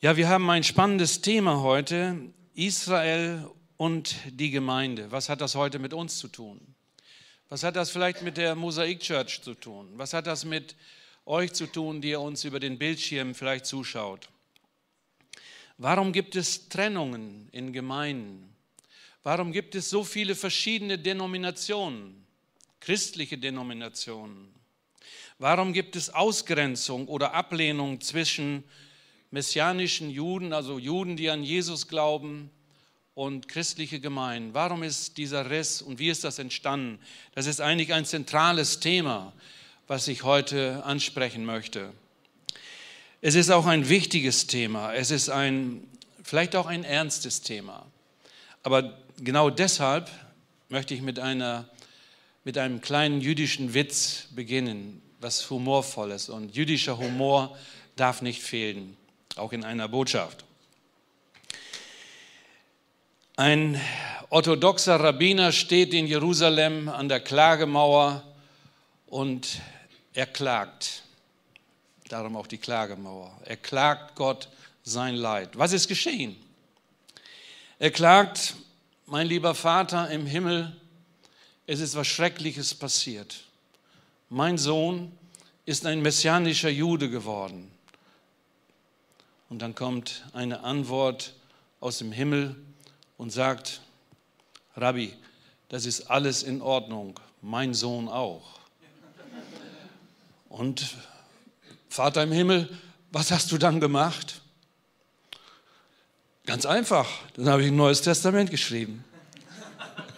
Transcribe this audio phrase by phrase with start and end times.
[0.00, 2.16] Ja, wir haben ein spannendes Thema heute,
[2.54, 5.10] Israel und die Gemeinde.
[5.10, 6.60] Was hat das heute mit uns zu tun?
[7.48, 9.88] Was hat das vielleicht mit der Mosaik Church zu tun?
[9.96, 10.76] Was hat das mit
[11.26, 14.28] euch zu tun, die ihr uns über den Bildschirm vielleicht zuschaut?
[15.78, 18.54] Warum gibt es Trennungen in Gemeinden?
[19.24, 22.24] Warum gibt es so viele verschiedene Denominationen,
[22.78, 24.54] christliche Denominationen?
[25.40, 28.62] Warum gibt es Ausgrenzung oder Ablehnung zwischen
[29.30, 32.50] messianischen Juden, also Juden, die an Jesus glauben,
[33.18, 34.54] und christliche Gemeinden.
[34.54, 37.00] Warum ist dieser Riss und wie ist das entstanden?
[37.34, 39.32] Das ist eigentlich ein zentrales Thema,
[39.88, 41.92] was ich heute ansprechen möchte.
[43.20, 44.94] Es ist auch ein wichtiges Thema.
[44.94, 45.82] Es ist ein,
[46.22, 47.86] vielleicht auch ein ernstes Thema.
[48.62, 50.08] Aber genau deshalb
[50.68, 51.68] möchte ich mit, einer,
[52.44, 56.28] mit einem kleinen jüdischen Witz beginnen, was humorvolles.
[56.28, 57.58] Und jüdischer Humor
[57.96, 58.96] darf nicht fehlen
[59.38, 60.44] auch in einer Botschaft.
[63.36, 63.80] Ein
[64.30, 68.24] orthodoxer Rabbiner steht in Jerusalem an der Klagemauer
[69.06, 69.60] und
[70.12, 71.02] er klagt.
[72.08, 73.30] Darum auch die Klagemauer.
[73.44, 74.48] Er klagt Gott
[74.82, 75.50] sein Leid.
[75.56, 76.36] Was ist geschehen?
[77.78, 78.54] Er klagt,
[79.06, 80.74] mein lieber Vater im Himmel,
[81.66, 83.44] es ist was Schreckliches passiert.
[84.30, 85.12] Mein Sohn
[85.64, 87.70] ist ein messianischer Jude geworden.
[89.48, 91.34] Und dann kommt eine Antwort
[91.80, 92.56] aus dem Himmel
[93.16, 93.80] und sagt,
[94.76, 95.14] Rabbi,
[95.68, 98.60] das ist alles in Ordnung, mein Sohn auch.
[100.48, 100.96] Und
[101.88, 102.68] Vater im Himmel,
[103.10, 104.42] was hast du dann gemacht?
[106.46, 109.04] Ganz einfach, dann habe ich ein neues Testament geschrieben.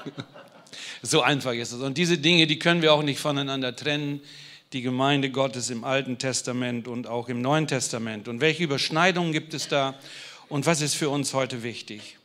[1.02, 1.80] so einfach ist es.
[1.80, 4.20] Und diese Dinge, die können wir auch nicht voneinander trennen
[4.72, 8.28] die Gemeinde Gottes im Alten Testament und auch im Neuen Testament?
[8.28, 9.94] Und welche Überschneidungen gibt es da?
[10.48, 12.16] Und was ist für uns heute wichtig?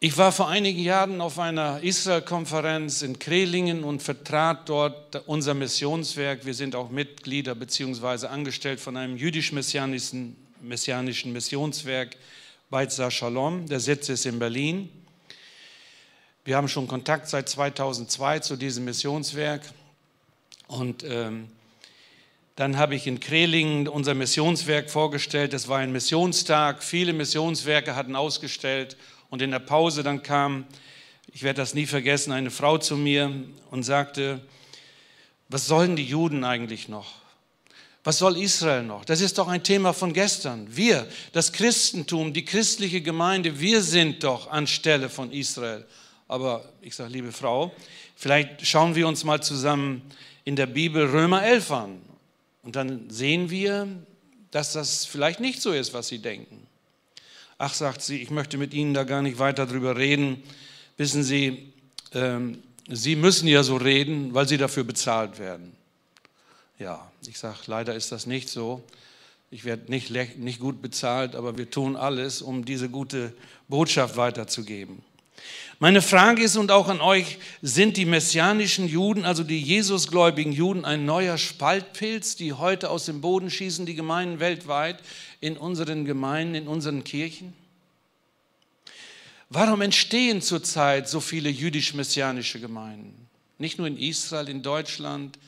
[0.00, 6.46] Ich war vor einigen Jahren auf einer Israel-Konferenz in Krelingen und vertrat dort unser Missionswerk.
[6.46, 8.28] Wir sind auch Mitglieder bzw.
[8.28, 12.16] angestellt von einem jüdisch-messianischen messianischen Missionswerk
[12.70, 13.66] Beitzah Shalom.
[13.66, 14.88] Der Sitz ist in Berlin.
[16.44, 19.62] Wir haben schon Kontakt seit 2002 zu diesem Missionswerk.
[20.68, 21.48] Und ähm,
[22.54, 25.54] dann habe ich in Krelingen unser Missionswerk vorgestellt.
[25.54, 26.84] Es war ein Missionstag.
[26.84, 28.96] Viele Missionswerke hatten ausgestellt.
[29.30, 30.66] Und in der Pause dann kam,
[31.32, 33.32] ich werde das nie vergessen, eine Frau zu mir
[33.70, 34.40] und sagte,
[35.48, 37.14] was sollen die Juden eigentlich noch?
[38.04, 39.04] Was soll Israel noch?
[39.04, 40.66] Das ist doch ein Thema von gestern.
[40.74, 45.86] Wir, das Christentum, die christliche Gemeinde, wir sind doch anstelle von Israel.
[46.26, 47.72] Aber ich sage, liebe Frau,
[48.16, 50.02] vielleicht schauen wir uns mal zusammen
[50.48, 52.00] in der Bibel Römer 11 an.
[52.62, 53.86] Und dann sehen wir,
[54.50, 56.66] dass das vielleicht nicht so ist, was sie denken.
[57.58, 60.42] Ach, sagt sie, ich möchte mit Ihnen da gar nicht weiter drüber reden.
[60.96, 61.70] Wissen Sie,
[62.14, 65.74] ähm, Sie müssen ja so reden, weil Sie dafür bezahlt werden.
[66.78, 68.82] Ja, ich sage, leider ist das nicht so.
[69.50, 73.34] Ich werde nicht, nicht gut bezahlt, aber wir tun alles, um diese gute
[73.68, 75.02] Botschaft weiterzugeben.
[75.80, 80.84] Meine Frage ist und auch an euch, sind die messianischen Juden, also die Jesusgläubigen Juden,
[80.84, 85.00] ein neuer Spaltpilz, die heute aus dem Boden schießen, die Gemeinden weltweit,
[85.40, 87.52] in unseren Gemeinden, in unseren Kirchen?
[89.50, 93.28] Warum entstehen zurzeit so viele jüdisch-messianische Gemeinden?
[93.58, 95.38] Nicht nur in Israel, in Deutschland,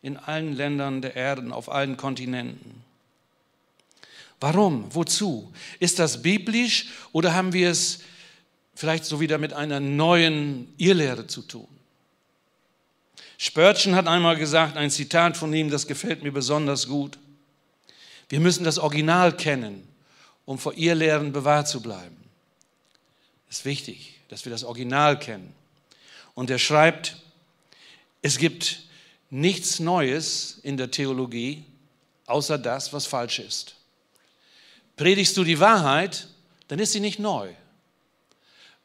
[0.00, 2.82] in allen Ländern der Erde, auf allen Kontinenten.
[4.40, 4.92] Warum?
[4.94, 5.52] Wozu?
[5.78, 8.00] Ist das biblisch oder haben wir es
[8.74, 11.68] vielleicht so wieder mit einer neuen Irrlehre zu tun.
[13.38, 17.18] Spörtchen hat einmal gesagt, ein Zitat von ihm, das gefällt mir besonders gut.
[18.28, 19.86] Wir müssen das Original kennen,
[20.44, 22.16] um vor Irrlehren bewahrt zu bleiben.
[23.50, 25.54] Es ist wichtig, dass wir das Original kennen.
[26.34, 27.16] Und er schreibt,
[28.22, 28.84] es gibt
[29.28, 31.64] nichts Neues in der Theologie,
[32.26, 33.74] außer das, was falsch ist.
[34.96, 36.28] Predigst du die Wahrheit,
[36.68, 37.52] dann ist sie nicht neu.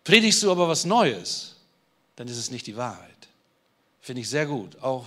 [0.07, 1.57] Predigst du aber was Neues,
[2.15, 3.27] dann ist es nicht die Wahrheit.
[3.99, 5.05] Finde ich sehr gut, auch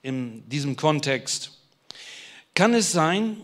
[0.00, 1.50] in diesem Kontext.
[2.54, 3.36] Kann es sein,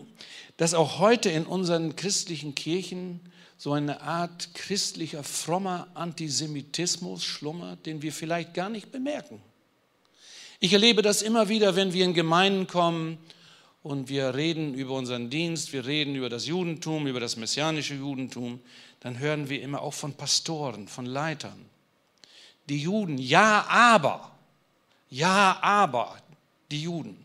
[0.55, 3.19] dass auch heute in unseren christlichen Kirchen
[3.57, 9.41] so eine Art christlicher, frommer Antisemitismus schlummert, den wir vielleicht gar nicht bemerken?
[10.61, 13.17] Ich erlebe das immer wieder, wenn wir in Gemeinden kommen
[13.85, 18.59] und wir reden über unseren Dienst, wir reden über das Judentum, über das messianische Judentum,
[18.99, 21.63] dann hören wir immer auch von Pastoren, von Leitern.
[22.67, 24.31] Die Juden, ja, aber,
[25.11, 26.17] ja, aber,
[26.71, 27.15] die Juden.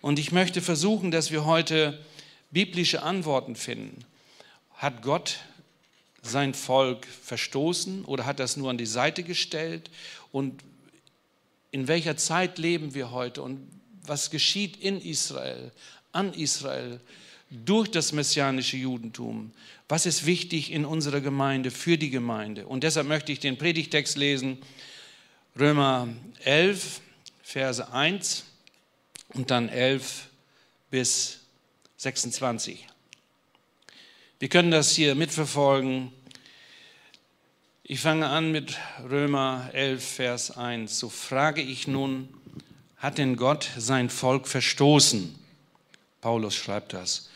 [0.00, 1.98] Und ich möchte versuchen, dass wir heute
[2.52, 4.04] biblische Antworten finden.
[4.74, 5.40] Hat Gott
[6.22, 9.90] sein Volk verstoßen oder hat das nur an die Seite gestellt?
[10.30, 10.62] Und
[11.72, 15.72] in welcher Zeit leben wir heute und was geschieht in Israel,
[16.12, 17.00] an Israel
[17.50, 19.52] durch das messianische Judentum?
[19.88, 22.66] Was ist wichtig in unserer Gemeinde, für die Gemeinde?
[22.66, 24.58] Und deshalb möchte ich den Predigtext lesen,
[25.58, 26.08] Römer
[26.44, 27.00] 11,
[27.42, 28.44] Verse 1
[29.30, 30.28] und dann 11
[30.90, 31.40] bis
[31.96, 32.86] 26.
[34.38, 36.12] Wir können das hier mitverfolgen.
[37.82, 40.98] Ich fange an mit Römer 11, Vers 1.
[40.98, 42.28] So frage ich nun,
[43.00, 45.34] hat denn Gott sein Volk verstoßen?
[46.20, 47.30] Paulus schreibt das.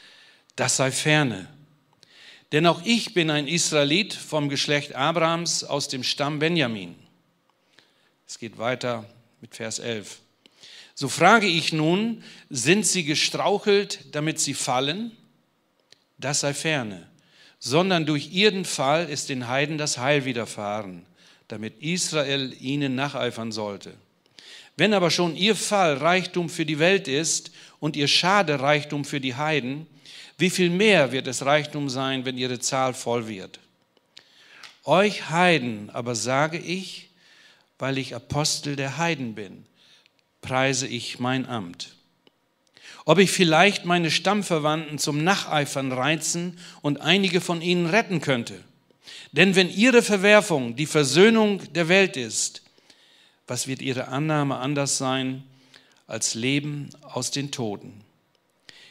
[0.57, 1.49] Das sei ferne.
[2.53, 6.95] Denn auch ich bin ein Israelit vom Geschlecht Abrahams aus dem Stamm Benjamin.
[8.29, 9.09] Es geht weiter
[9.41, 10.21] mit Vers 11.
[10.95, 15.13] So frage ich nun, sind sie gestrauchelt, damit sie fallen?
[16.19, 17.09] Das sei ferne.
[17.59, 21.07] Sondern durch ihren Fall ist den Heiden das Heil widerfahren,
[21.49, 23.95] damit Israel ihnen nacheifern sollte.
[24.77, 29.21] Wenn aber schon ihr Fall Reichtum für die Welt ist und ihr Schade Reichtum für
[29.21, 29.87] die Heiden,
[30.37, 33.61] wie viel mehr wird es Reichtum sein, wenn ihre Zahl voll wird?
[34.83, 37.11] Euch Heiden aber sage ich,
[37.79, 39.65] weil ich Apostel der Heiden bin,
[40.41, 41.95] preise ich mein Amt.
[43.07, 48.59] Ob ich vielleicht meine Stammverwandten zum Nacheifern reizen und einige von ihnen retten könnte.
[49.33, 52.64] Denn wenn ihre Verwerfung die Versöhnung der Welt ist,
[53.47, 55.45] was wird ihre Annahme anders sein
[56.07, 58.03] als Leben aus den Toten?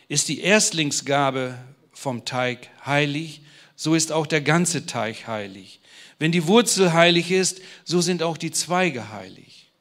[0.07, 1.57] Ist die Erstlingsgabe
[1.91, 3.41] vom Teig heilig,
[3.75, 5.79] so ist auch der ganze Teig heilig.
[6.19, 9.71] Wenn die Wurzel heilig ist, so sind auch die Zweige heilig.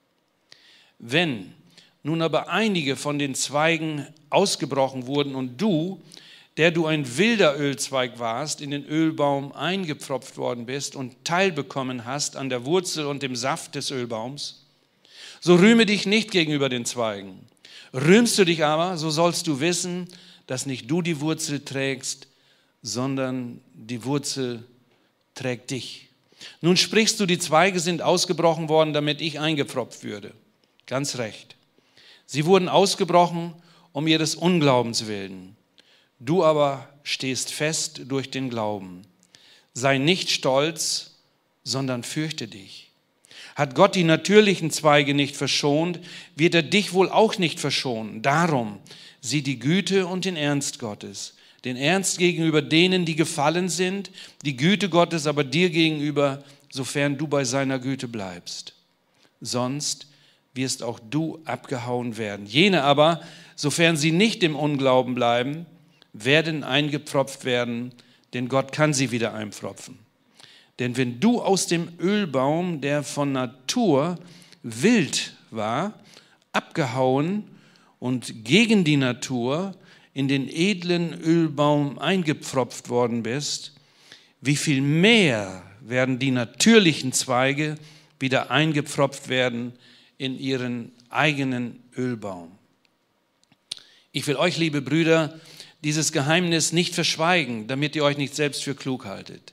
[0.99, 1.53] Wenn
[2.03, 6.03] nun aber einige von den Zweigen ausgebrochen wurden und du,
[6.57, 12.37] der du ein wilder Ölzweig warst, in den Ölbaum eingepfropft worden bist und teilbekommen hast
[12.37, 14.62] an der Wurzel und dem Saft des Ölbaums,
[15.43, 17.47] so rühme dich nicht gegenüber den Zweigen.
[17.93, 20.09] Rühmst du dich aber, so sollst du wissen,
[20.47, 22.29] dass nicht du die Wurzel trägst,
[22.81, 24.65] sondern die Wurzel
[25.35, 26.09] trägt dich.
[26.61, 30.33] Nun sprichst du, die Zweige sind ausgebrochen worden, damit ich eingepfropft würde.
[30.87, 31.57] Ganz recht.
[32.25, 33.53] Sie wurden ausgebrochen
[33.91, 35.57] um ihres Unglaubens willen.
[36.21, 39.03] Du aber stehst fest durch den Glauben.
[39.75, 41.17] Sei nicht stolz,
[41.65, 42.92] sondern fürchte dich.
[43.55, 46.01] Hat Gott die natürlichen Zweige nicht verschont,
[46.37, 48.23] wird er dich wohl auch nicht verschonen.
[48.23, 48.79] Darum
[49.21, 51.35] sieh die Güte und den Ernst Gottes
[51.65, 54.11] den Ernst gegenüber denen, die gefallen sind,
[54.45, 58.75] die Güte Gottes aber dir gegenüber, sofern du bei seiner Güte bleibst.
[59.41, 60.09] Sonst
[60.55, 62.47] wirst auch du abgehauen werden.
[62.47, 63.21] Jene aber,
[63.55, 65.67] sofern sie nicht im Unglauben bleiben,
[66.13, 67.93] werden eingepfropft werden,
[68.35, 69.99] denn Gott kann sie wieder einpfropfen.
[70.79, 74.19] Denn wenn du aus dem Ölbaum, der von Natur
[74.63, 75.95] wild war,
[76.53, 77.45] abgehauen
[77.99, 79.75] und gegen die Natur
[80.15, 83.73] in den edlen Ölbaum eingepfropft worden bist,
[84.41, 87.77] wie viel mehr werden die natürlichen Zweige
[88.19, 89.73] wieder eingepfropft werden
[90.19, 92.53] in ihren eigenen Ölbaum.
[94.13, 95.41] Ich will euch, liebe Brüder,
[95.83, 99.53] dieses Geheimnis nicht verschweigen, damit ihr euch nicht selbst für klug haltet.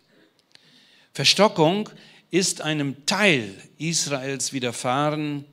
[1.19, 1.89] Verstockung
[2.31, 5.43] ist einem Teil Israels widerfahren,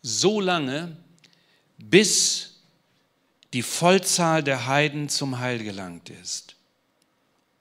[0.00, 0.96] so lange,
[1.76, 2.60] bis
[3.52, 6.54] die Vollzahl der Heiden zum Heil gelangt ist.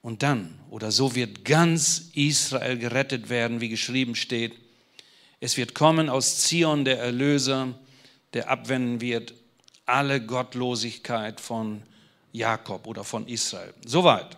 [0.04, 4.54] Und dann, oder so wird ganz Israel gerettet werden, wie geschrieben steht.
[5.40, 7.74] Es wird kommen aus Zion der Erlöser,
[8.34, 9.34] der abwenden wird
[9.88, 11.82] alle Gottlosigkeit von
[12.34, 13.74] Jakob oder von Israel.
[13.84, 14.38] Soweit.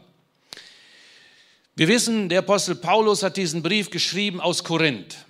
[1.76, 5.26] Wir wissen, der Apostel Paulus hat diesen Brief geschrieben aus Korinth.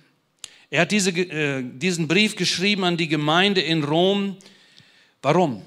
[0.68, 4.36] Er hat diese, äh, diesen Brief geschrieben an die Gemeinde in Rom.
[5.22, 5.62] Warum?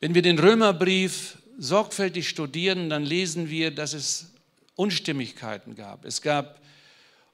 [0.00, 4.32] Wenn wir den Römerbrief sorgfältig studieren, dann lesen wir, dass es
[4.74, 6.06] Unstimmigkeiten gab.
[6.06, 6.62] Es gab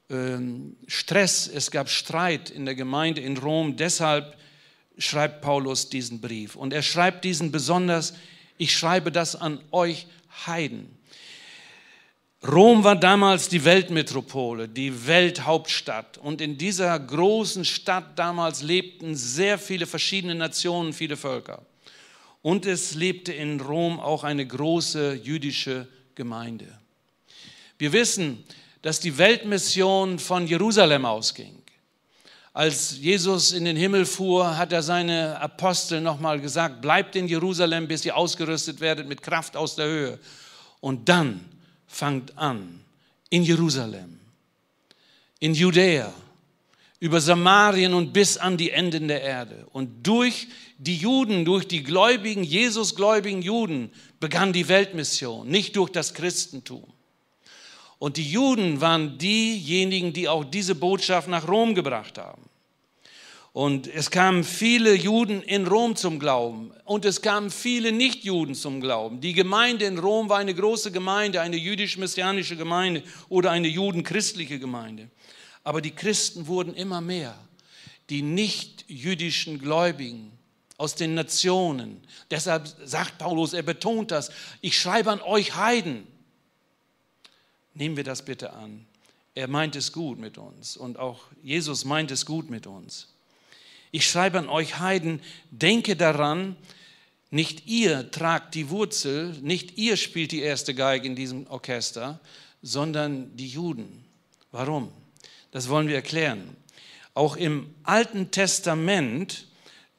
[0.09, 3.77] ähm, Stress, es gab Streit in der Gemeinde in Rom.
[3.77, 4.35] Deshalb
[4.97, 6.57] schreibt Paulus diesen Brief.
[6.57, 8.13] Und er schreibt diesen besonders,
[8.57, 10.07] ich schreibe das an euch
[10.45, 10.97] Heiden.
[12.47, 16.17] Rom war damals die Weltmetropole, die Welthauptstadt.
[16.17, 21.63] Und in dieser großen Stadt damals lebten sehr viele verschiedene Nationen, viele Völker.
[22.41, 26.67] Und es lebte in Rom auch eine große jüdische Gemeinde.
[27.79, 28.43] Wir wissen,
[28.83, 31.63] dass die Weltmission von Jerusalem ausging.
[32.53, 37.87] Als Jesus in den Himmel fuhr, hat er seine Apostel nochmal gesagt, bleibt in Jerusalem,
[37.87, 40.19] bis ihr ausgerüstet werdet mit Kraft aus der Höhe.
[40.79, 41.43] Und dann
[41.95, 42.81] fangt an
[43.29, 44.19] in Jerusalem,
[45.39, 46.13] in Judäa,
[46.99, 49.65] über Samarien und bis an die Enden der Erde.
[49.71, 50.47] Und durch
[50.77, 56.83] die Juden, durch die gläubigen, Jesusgläubigen Juden begann die Weltmission, nicht durch das Christentum.
[57.97, 62.41] Und die Juden waren diejenigen, die auch diese Botschaft nach Rom gebracht haben.
[63.55, 68.81] Und es kamen viele Juden in Rom zum Glauben und es kamen viele Nichtjuden zum
[68.81, 69.21] Glauben.
[69.21, 75.09] Die Gemeinde in Rom war eine große Gemeinde, eine jüdisch-messianische Gemeinde oder eine judenchristliche Gemeinde.
[75.63, 77.33] Aber die Christen wurden immer mehr.
[78.09, 80.33] Die nicht-jüdischen Gläubigen
[80.75, 82.01] aus den Nationen.
[82.31, 86.05] Deshalb sagt Paulus, er betont das, ich schreibe an euch Heiden.
[87.73, 88.85] Nehmen wir das bitte an.
[89.33, 93.14] Er meint es gut mit uns und auch Jesus meint es gut mit uns.
[93.95, 95.21] Ich schreibe an euch Heiden,
[95.51, 96.57] denke daran,
[97.29, 102.19] nicht ihr tragt die Wurzel, nicht ihr spielt die erste Geige in diesem Orchester,
[102.61, 104.03] sondern die Juden.
[104.51, 104.91] Warum?
[105.51, 106.57] Das wollen wir erklären.
[107.13, 109.47] Auch im Alten Testament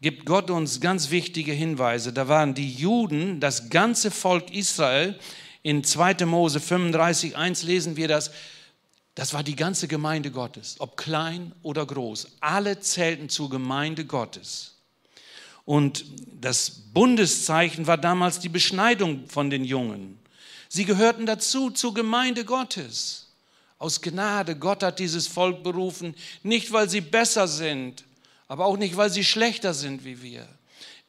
[0.03, 2.13] gibt Gott uns ganz wichtige Hinweise.
[2.13, 5.19] Da waren die Juden, das ganze Volk Israel.
[5.63, 6.27] In 2.
[6.27, 8.31] Mose 35, 1 lesen wir das.
[9.17, 12.29] Das war die ganze Gemeinde Gottes, ob klein oder groß.
[12.41, 14.75] Alle zählten zur Gemeinde Gottes.
[15.65, 16.05] Und
[16.39, 20.19] das Bundeszeichen war damals die Beschneidung von den Jungen.
[20.69, 23.29] Sie gehörten dazu, zur Gemeinde Gottes.
[23.79, 28.05] Aus Gnade, Gott hat dieses Volk berufen, nicht weil sie besser sind,
[28.49, 30.47] aber auch nicht weil sie schlechter sind wie wir.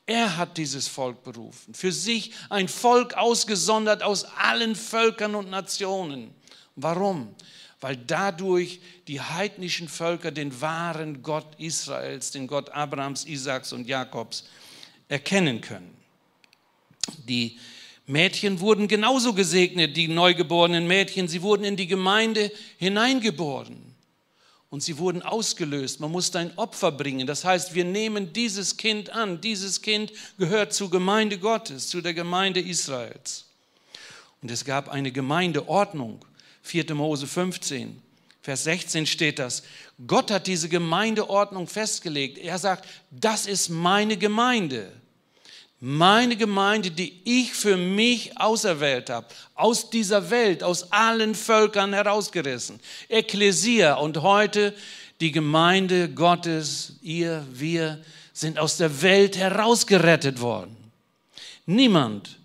[0.05, 6.33] Er hat dieses Volk berufen, für sich ein Volk ausgesondert aus allen Völkern und Nationen.
[6.77, 7.35] Warum?
[7.79, 14.45] Weil dadurch die heidnischen Völker den wahren Gott Israels, den Gott Abrahams, Isaaks und Jakobs
[15.07, 15.95] erkennen können.
[17.27, 17.57] Die
[18.05, 21.27] Mädchen wurden genauso gesegnet, die neugeborenen Mädchen.
[21.27, 23.87] Sie wurden in die Gemeinde hineingeboren
[24.69, 25.99] und sie wurden ausgelöst.
[25.99, 27.27] Man musste ein Opfer bringen.
[27.27, 29.41] Das heißt, wir nehmen dieses Kind an.
[29.41, 33.45] Dieses Kind gehört zur Gemeinde Gottes, zu der Gemeinde Israels.
[34.41, 36.19] Und es gab eine Gemeindeordnung.
[36.67, 36.93] 4.
[36.93, 38.01] Mose 15,
[38.41, 39.63] Vers 16 steht das.
[40.05, 42.37] Gott hat diese Gemeindeordnung festgelegt.
[42.37, 44.91] Er sagt, das ist meine Gemeinde.
[45.79, 52.79] Meine Gemeinde, die ich für mich auserwählt habe, aus dieser Welt, aus allen Völkern herausgerissen.
[53.09, 54.73] Ekklesia und heute
[55.19, 58.01] die Gemeinde Gottes, ihr, wir
[58.33, 60.75] sind aus der Welt herausgerettet worden.
[61.65, 62.36] Niemand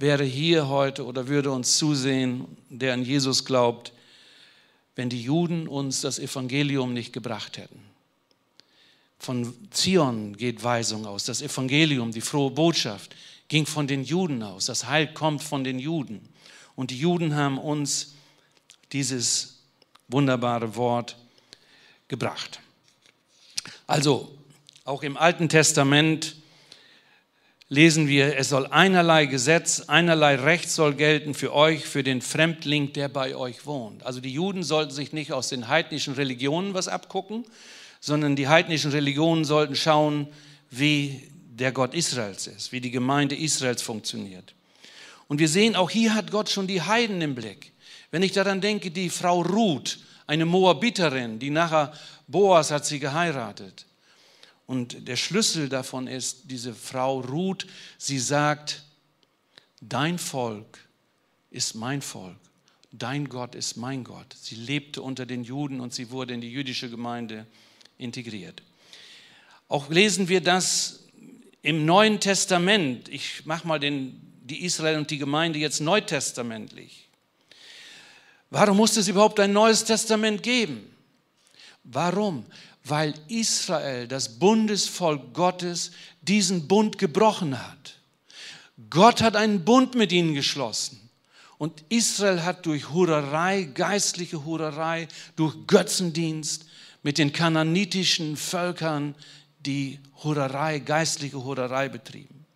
[0.00, 3.92] wäre hier heute oder würde uns zusehen, der an Jesus glaubt,
[4.96, 7.80] wenn die Juden uns das Evangelium nicht gebracht hätten.
[9.18, 11.24] Von Zion geht Weisung aus.
[11.24, 13.14] Das Evangelium, die frohe Botschaft,
[13.48, 14.64] ging von den Juden aus.
[14.66, 16.26] Das Heil kommt von den Juden.
[16.76, 18.14] Und die Juden haben uns
[18.92, 19.58] dieses
[20.08, 21.16] wunderbare Wort
[22.08, 22.60] gebracht.
[23.86, 24.34] Also,
[24.84, 26.39] auch im Alten Testament
[27.70, 32.92] lesen wir, es soll einerlei Gesetz, einerlei Recht soll gelten für euch, für den Fremdling,
[32.92, 34.04] der bei euch wohnt.
[34.04, 37.44] Also die Juden sollten sich nicht aus den heidnischen Religionen was abgucken,
[38.00, 40.26] sondern die heidnischen Religionen sollten schauen,
[40.70, 41.22] wie
[41.52, 44.52] der Gott Israels ist, wie die Gemeinde Israels funktioniert.
[45.28, 47.72] Und wir sehen, auch hier hat Gott schon die Heiden im Blick.
[48.10, 51.92] Wenn ich daran denke, die Frau Ruth, eine Moabiterin, die nachher
[52.26, 53.86] Boas hat sie geheiratet.
[54.70, 57.66] Und der Schlüssel davon ist, diese Frau Ruth,
[57.98, 58.84] sie sagt,
[59.80, 60.78] dein Volk
[61.50, 62.36] ist mein Volk,
[62.92, 64.32] dein Gott ist mein Gott.
[64.40, 67.46] Sie lebte unter den Juden und sie wurde in die jüdische Gemeinde
[67.98, 68.62] integriert.
[69.66, 71.00] Auch lesen wir das
[71.62, 73.08] im Neuen Testament.
[73.08, 77.08] Ich mache mal den, die Israel und die Gemeinde jetzt neutestamentlich.
[78.50, 80.88] Warum musste es überhaupt ein neues Testament geben?
[81.82, 82.44] Warum?
[82.84, 87.96] Weil Israel, das Bundesvolk Gottes, diesen Bund gebrochen hat.
[88.88, 91.10] Gott hat einen Bund mit ihnen geschlossen.
[91.58, 96.64] Und Israel hat durch Hurerei, geistliche Hurerei, durch Götzendienst
[97.02, 99.14] mit den kananitischen Völkern
[99.66, 102.46] die Hurerei, geistliche Hurerei betrieben.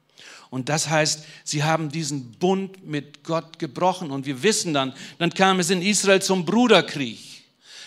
[0.48, 4.10] Und das heißt, sie haben diesen Bund mit Gott gebrochen.
[4.10, 7.18] Und wir wissen dann, dann kam es in Israel zum Bruderkrieg.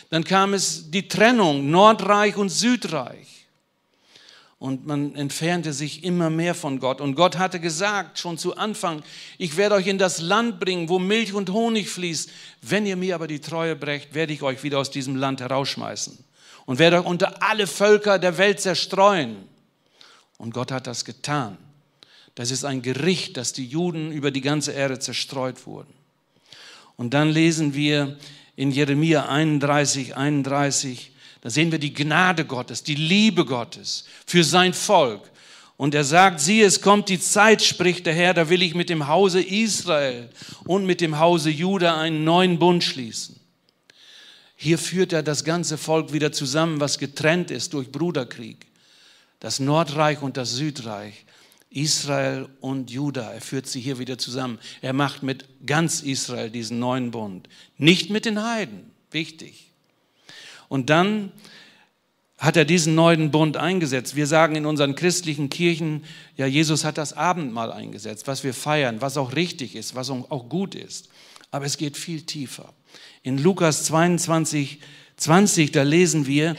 [0.09, 3.27] Dann kam es die Trennung, Nordreich und Südreich.
[4.59, 6.99] Und man entfernte sich immer mehr von Gott.
[6.99, 9.03] Und Gott hatte gesagt, schon zu Anfang,
[9.37, 12.31] ich werde euch in das Land bringen, wo Milch und Honig fließt.
[12.63, 16.17] Wenn ihr mir aber die Treue brecht, werde ich euch wieder aus diesem Land herausschmeißen.
[16.65, 19.37] und werde unter alle Völker der Welt zerstreuen.
[20.37, 21.57] Und Gott hat das getan.
[22.35, 25.93] Das ist ein Gericht, dass die Juden über die ganze Erde zerstreut wurden.
[26.97, 28.17] Und dann lesen wir
[28.57, 31.11] in Jeremia 31, 31,
[31.41, 35.29] da sehen wir die Gnade Gottes, die Liebe Gottes für sein Volk.
[35.77, 38.89] Und er sagt, siehe, es kommt die Zeit, spricht der Herr, da will ich mit
[38.89, 40.29] dem Hause Israel
[40.65, 43.39] und mit dem Hause Juda einen neuen Bund schließen.
[44.55, 48.65] Hier führt er das ganze Volk wieder zusammen, was getrennt ist durch Bruderkrieg.
[49.39, 51.26] Das Nordreich und das Südreich.
[51.77, 53.31] Israel und Juda.
[53.31, 54.57] Er führt sie hier wieder zusammen.
[54.81, 57.48] Er macht mit ganz Israel diesen neuen Bund.
[57.77, 58.91] Nicht mit den Heiden.
[59.12, 59.72] Wichtig.
[60.69, 61.31] Und dann
[62.39, 64.15] hat er diesen neuen Bund eingesetzt.
[64.15, 66.03] Wir sagen in unseren christlichen Kirchen,
[66.36, 70.50] ja, Jesus hat das Abendmahl eingesetzt, was wir feiern, was auch richtig ist, was auch
[70.50, 71.10] gut ist.
[71.51, 72.74] Aber es geht viel tiefer.
[73.22, 74.79] In Lukas 22,
[75.17, 76.55] 20, da lesen wir,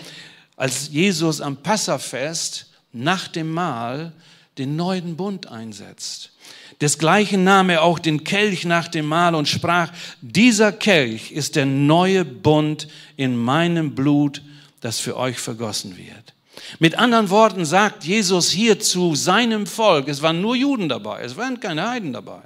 [0.56, 4.12] als Jesus am Passafest nach dem Mahl
[4.58, 6.32] den neuen Bund einsetzt.
[6.80, 11.66] Desgleichen nahm er auch den Kelch nach dem Mahl und sprach, dieser Kelch ist der
[11.66, 14.42] neue Bund in meinem Blut,
[14.80, 16.34] das für euch vergossen wird.
[16.78, 21.36] Mit anderen Worten sagt Jesus hier zu seinem Volk, es waren nur Juden dabei, es
[21.36, 22.42] waren keine Heiden dabei.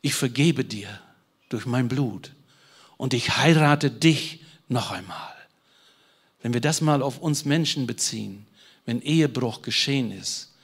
[0.00, 0.88] Ich vergebe dir
[1.48, 2.32] durch mein Blut
[2.96, 5.34] und ich heirate dich noch einmal.
[6.42, 8.46] Wenn wir das mal auf uns Menschen beziehen,
[8.84, 10.54] wenn Ehebruch geschehen ist,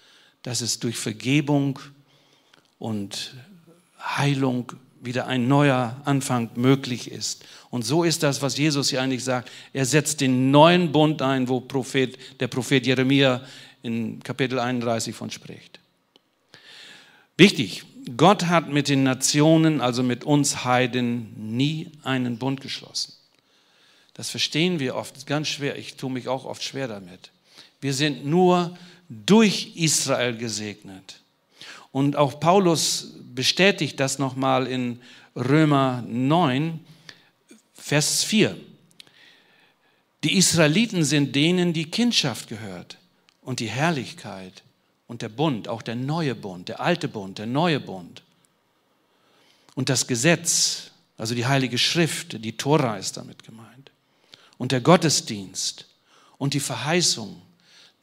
[0.45, 1.81] dass es durch Vergebung
[2.79, 3.35] und
[3.99, 7.45] Heilung wieder ein neuer Anfang möglich ist.
[7.71, 9.51] Und so ist das, was Jesus hier eigentlich sagt.
[9.73, 13.43] Er setzt den neuen Bund ein, wo Prophet, der Prophet Jeremia
[13.83, 15.81] in Kapitel 31 von spricht.
[17.37, 17.85] Wichtig,
[18.17, 23.15] Gott hat mit den Nationen, also mit uns Heiden, nie einen Bund geschlossen.
[24.13, 25.77] Das verstehen wir oft ganz schwer.
[25.77, 27.31] Ich tue mich auch oft schwer damit.
[27.81, 28.77] Wir sind nur
[29.08, 31.20] durch Israel gesegnet.
[31.92, 35.00] Und auch Paulus bestätigt das nochmal in
[35.36, 36.80] Römer 9,
[37.75, 38.56] Vers 4.
[40.25, 42.99] Die Israeliten sind denen, die Kindschaft gehört
[43.43, 44.62] und die Herrlichkeit
[45.06, 48.23] und der Bund, auch der neue Bund, der alte Bund, der neue Bund.
[49.75, 53.90] Und das Gesetz, also die Heilige Schrift, die Tora ist damit gemeint.
[54.56, 55.86] Und der Gottesdienst
[56.38, 57.43] und die Verheißung,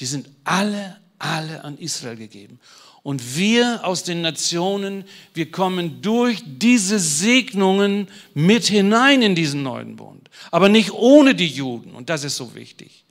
[0.02, 2.60] die sind alle, alle an Israel gegeben.
[3.04, 9.96] Und wir aus den Nationen, wir kommen durch diese Segnungen mit hinein in diesen neuen
[9.96, 10.30] Bund.
[10.52, 11.92] Aber nicht ohne die Juden.
[11.92, 13.06] Und das ist so wichtig.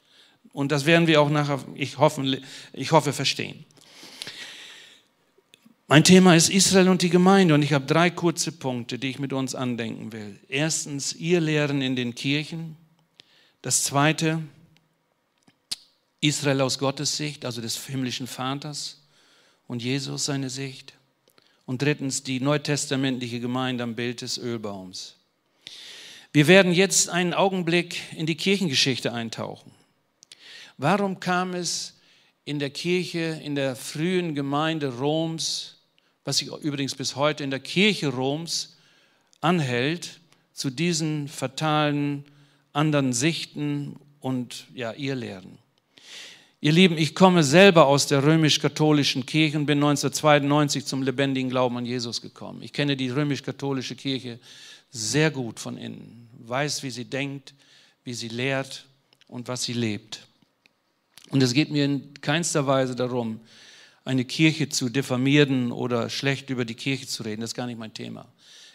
[0.52, 2.40] Und das werden wir auch nachher, ich hoffe,
[2.72, 3.64] ich hoffe verstehen.
[5.86, 9.18] Mein Thema ist Israel und die Gemeinde und ich habe drei kurze Punkte, die ich
[9.18, 10.38] mit uns andenken will.
[10.48, 12.76] Erstens, ihr Lehren in den Kirchen.
[13.60, 14.40] Das zweite,
[16.20, 19.00] Israel aus Gottes Sicht, also des himmlischen Vaters
[19.66, 20.94] und Jesus seine Sicht.
[21.64, 25.16] Und drittens die neutestamentliche Gemeinde am Bild des Ölbaums.
[26.32, 29.70] Wir werden jetzt einen Augenblick in die Kirchengeschichte eintauchen.
[30.78, 31.94] Warum kam es
[32.44, 35.76] in der Kirche, in der frühen Gemeinde Roms,
[36.24, 38.76] was sich übrigens bis heute in der Kirche Roms
[39.40, 40.20] anhält,
[40.52, 42.24] zu diesen fatalen
[42.72, 45.59] anderen Sichten und ja, ihr Lehren?
[46.62, 51.78] Ihr Lieben, ich komme selber aus der römisch-katholischen Kirche und bin 1992 zum lebendigen Glauben
[51.78, 52.60] an Jesus gekommen.
[52.60, 54.38] Ich kenne die römisch-katholische Kirche
[54.90, 57.54] sehr gut von innen, weiß, wie sie denkt,
[58.04, 58.84] wie sie lehrt
[59.26, 60.26] und was sie lebt.
[61.30, 63.40] Und es geht mir in keinster Weise darum,
[64.04, 67.40] eine Kirche zu diffamieren oder schlecht über die Kirche zu reden.
[67.40, 68.30] Das ist gar nicht mein Thema.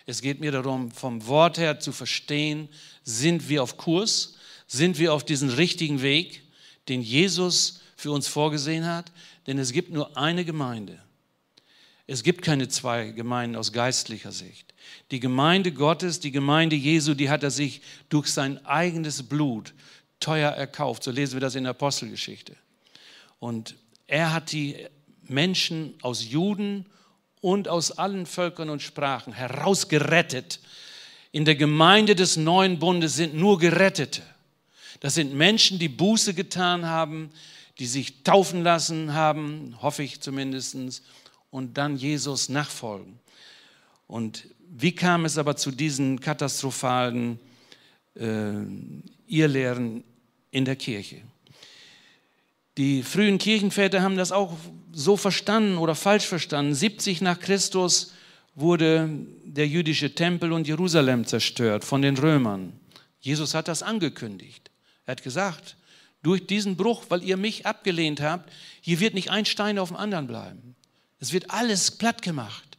[0.08, 2.67] Es geht mir darum, vom Wort her zu verstehen,
[3.04, 6.44] sind wir auf Kurs, sind wir auf diesem richtigen Weg,
[6.89, 9.12] den Jesus für uns vorgesehen hat,
[9.48, 11.00] denn es gibt nur eine Gemeinde.
[12.08, 14.74] Es gibt keine zwei Gemeinden aus geistlicher Sicht.
[15.12, 19.74] Die Gemeinde Gottes, die Gemeinde Jesu, die hat er sich durch sein eigenes Blut
[20.19, 21.04] teuer erkauft.
[21.04, 22.56] So lesen wir das in der Apostelgeschichte.
[23.39, 23.76] Und
[24.08, 24.76] er hat die
[25.24, 26.86] Menschen aus Juden
[27.41, 30.60] und aus allen Völkern und Sprachen herausgerettet.
[31.32, 34.21] In der Gemeinde des neuen Bundes sind nur Gerettete.
[35.06, 37.30] Das sind Menschen, die Buße getan haben,
[37.78, 41.04] die sich taufen lassen haben, hoffe ich zumindest,
[41.52, 43.20] und dann Jesus nachfolgen.
[44.08, 47.38] Und wie kam es aber zu diesen katastrophalen
[48.15, 48.54] äh,
[49.28, 50.04] Irrlehren
[50.50, 51.22] in der Kirche?
[52.76, 54.58] Die frühen Kirchenväter haben das auch
[54.91, 56.74] so verstanden oder falsch verstanden.
[56.74, 58.12] 70 nach Christus
[58.56, 59.08] wurde
[59.44, 62.74] der jüdische Tempel und Jerusalem zerstört von den Römern.
[63.20, 64.72] Jesus hat das angekündigt.
[65.06, 65.78] Er hat gesagt,
[66.24, 69.98] durch diesen Bruch, weil ihr mich abgelehnt habt, hier wird nicht ein Stein auf dem
[69.98, 70.76] anderen bleiben.
[71.20, 72.78] Es wird alles platt gemacht.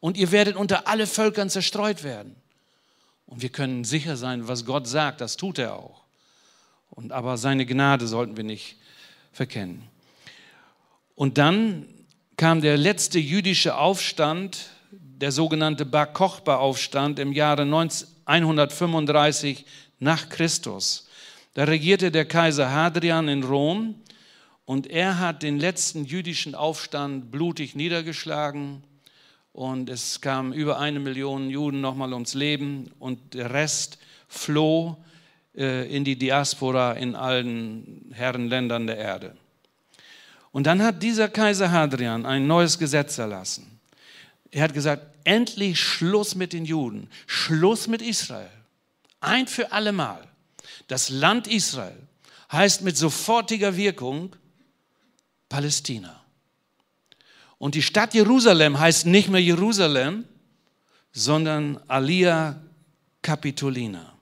[0.00, 2.36] Und ihr werdet unter alle Völkern zerstreut werden.
[3.26, 6.02] Und wir können sicher sein, was Gott sagt, das tut er auch.
[6.90, 8.76] Und aber seine Gnade sollten wir nicht
[9.32, 9.82] verkennen.
[11.14, 11.86] Und dann
[12.36, 17.62] kam der letzte jüdische Aufstand, der sogenannte Bar Kochba-Aufstand im Jahre
[18.26, 19.64] 135
[19.98, 21.05] nach Christus.
[21.56, 23.94] Da regierte der Kaiser Hadrian in Rom
[24.66, 28.84] und er hat den letzten jüdischen Aufstand blutig niedergeschlagen
[29.54, 33.96] und es kamen über eine Million Juden nochmal ums Leben und der Rest
[34.28, 34.98] floh
[35.56, 39.34] äh, in die Diaspora in allen Herrenländern der Erde.
[40.52, 43.80] Und dann hat dieser Kaiser Hadrian ein neues Gesetz erlassen.
[44.50, 48.50] Er hat gesagt, endlich Schluss mit den Juden, Schluss mit Israel.
[49.20, 50.28] Ein für allemal.
[50.86, 51.96] Das Land Israel
[52.50, 54.36] heißt mit sofortiger Wirkung
[55.48, 56.22] Palästina.
[57.58, 60.24] Und die Stadt Jerusalem heißt nicht mehr Jerusalem,
[61.12, 62.60] sondern Alia
[63.22, 64.12] Capitolina.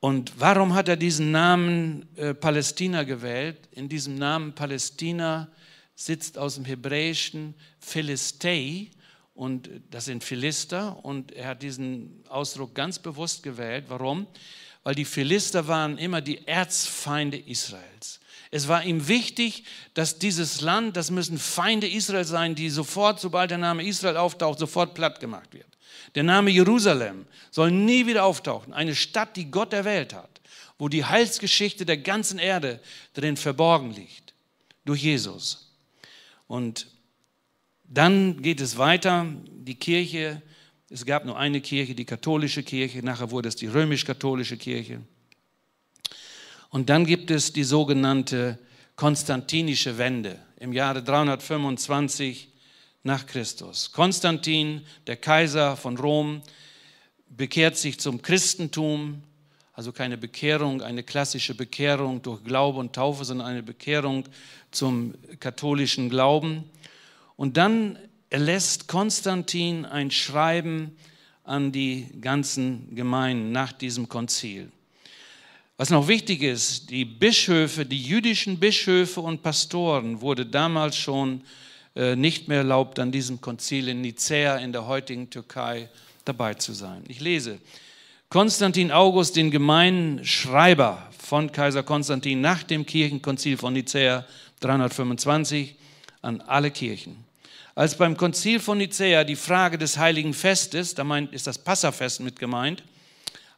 [0.00, 3.68] Und warum hat er diesen Namen äh, Palästina gewählt?
[3.72, 5.48] In diesem Namen Palästina
[5.94, 8.90] sitzt aus dem Hebräischen Philistei
[9.34, 13.86] und das sind Philister und er hat diesen Ausdruck ganz bewusst gewählt.
[13.88, 14.26] Warum?
[14.84, 18.20] Weil die Philister waren immer die Erzfeinde Israels.
[18.50, 23.50] Es war ihm wichtig, dass dieses Land, das müssen Feinde Israels sein, die sofort, sobald
[23.50, 25.66] der Name Israel auftaucht, sofort platt gemacht wird.
[26.14, 28.72] Der Name Jerusalem soll nie wieder auftauchen.
[28.72, 30.40] Eine Stadt, die Gott erwählt hat,
[30.78, 32.80] wo die Heilsgeschichte der ganzen Erde
[33.14, 34.34] drin verborgen liegt,
[34.84, 35.72] durch Jesus.
[36.46, 36.86] Und
[37.98, 40.42] dann geht es weiter, die Kirche,
[40.90, 45.00] es gab nur eine Kirche, die katholische Kirche, nachher wurde es die römisch-katholische Kirche.
[46.70, 48.58] Und dann gibt es die sogenannte
[48.96, 52.48] konstantinische Wende im Jahre 325
[53.04, 53.92] nach Christus.
[53.92, 56.42] Konstantin, der Kaiser von Rom,
[57.28, 59.22] bekehrt sich zum Christentum,
[59.72, 64.24] also keine Bekehrung, eine klassische Bekehrung durch Glaube und Taufe, sondern eine Bekehrung
[64.70, 66.70] zum katholischen Glauben.
[67.36, 67.98] Und dann
[68.30, 70.96] erlässt Konstantin ein Schreiben
[71.44, 74.70] an die ganzen Gemeinden nach diesem Konzil.
[75.76, 81.42] Was noch wichtig ist, die Bischöfe, die jüdischen Bischöfe und Pastoren wurde damals schon
[81.96, 85.88] äh, nicht mehr erlaubt, an diesem Konzil in Nicäa in der heutigen Türkei
[86.24, 87.02] dabei zu sein.
[87.08, 87.58] Ich lese
[88.28, 94.24] Konstantin August, den gemeinen Schreiber von Kaiser Konstantin nach dem Kirchenkonzil von Nicäa
[94.60, 95.74] 325
[96.22, 97.23] an alle Kirchen.
[97.76, 102.38] Als beim Konzil von Nicäa die Frage des heiligen Festes, da ist das Passafest mit
[102.38, 102.84] gemeint,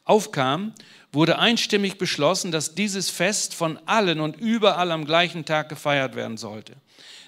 [0.05, 0.73] aufkam,
[1.11, 6.37] wurde einstimmig beschlossen, dass dieses Fest von allen und überall am gleichen Tag gefeiert werden
[6.37, 6.73] sollte.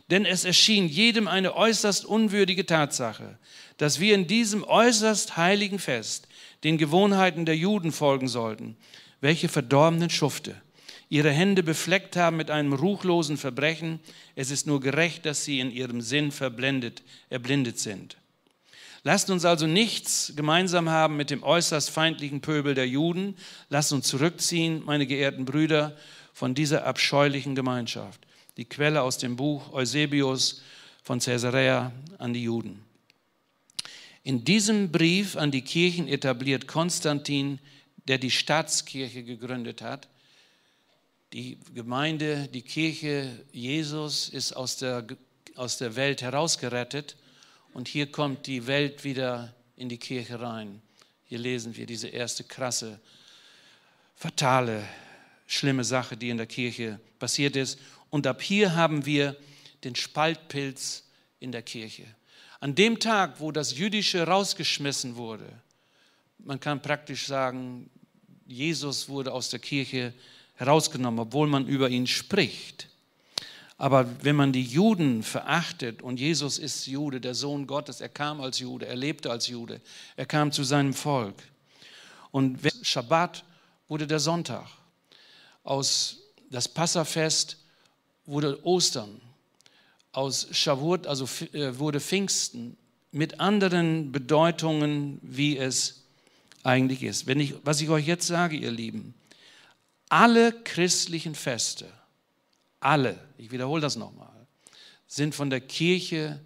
[0.09, 3.37] Denn es erschien jedem eine äußerst unwürdige Tatsache,
[3.77, 6.27] dass wir in diesem äußerst heiligen Fest
[6.63, 8.75] den Gewohnheiten der Juden folgen sollten,
[9.21, 10.55] welche verdorbenen Schufte
[11.09, 13.99] ihre Hände befleckt haben mit einem ruchlosen Verbrechen.
[14.35, 18.17] Es ist nur gerecht, dass sie in ihrem Sinn verblendet, erblindet sind.
[19.03, 23.35] Lasst uns also nichts gemeinsam haben mit dem äußerst feindlichen Pöbel der Juden.
[23.69, 25.97] Lasst uns zurückziehen, meine geehrten Brüder,
[26.33, 28.25] von dieser abscheulichen Gemeinschaft
[28.59, 30.61] die Quelle aus dem Buch Eusebius
[31.01, 32.83] von Caesarea an die Juden.
[34.23, 37.59] In diesem Brief an die Kirchen etabliert Konstantin,
[38.09, 40.09] der die Staatskirche gegründet hat,
[41.33, 45.05] die Gemeinde, die Kirche Jesus ist aus der,
[45.55, 47.17] aus der Welt herausgerettet
[47.73, 50.81] und hier kommt die Welt wieder in die Kirche rein.
[51.25, 52.99] Hier lesen wir diese erste krasse,
[54.15, 54.83] fatale,
[55.45, 57.79] schlimme Sache, die in der Kirche passiert ist.
[58.09, 59.35] Und ab hier haben wir
[59.83, 61.03] den Spaltpilz
[61.39, 62.05] in der Kirche.
[62.59, 65.47] An dem Tag, wo das Jüdische rausgeschmissen wurde,
[66.39, 67.89] man kann praktisch sagen,
[68.47, 70.13] Jesus wurde aus der Kirche
[70.59, 72.89] herausgenommen, obwohl man über ihn spricht.
[73.77, 78.41] Aber wenn man die Juden verachtet, und Jesus ist Jude, der Sohn Gottes, er kam
[78.41, 79.79] als Jude, er lebte als Jude,
[80.17, 81.35] er kam zu seinem Volk.
[82.31, 83.45] Und Schabbat
[83.87, 84.67] wurde der Sonntag.
[85.63, 86.17] Aus
[86.49, 87.57] das Passafest
[88.25, 89.21] wurde Ostern,
[90.11, 92.75] aus Shavuot, also äh, wurde Pfingsten
[93.13, 96.03] mit anderen Bedeutungen, wie es
[96.63, 97.27] eigentlich ist.
[97.27, 99.13] Wenn ich, was ich euch jetzt sage, ihr Lieben,
[100.09, 101.85] alle christlichen Feste,
[102.79, 104.47] alle, ich wiederhole das nochmal,
[105.07, 106.39] sind von der Kirche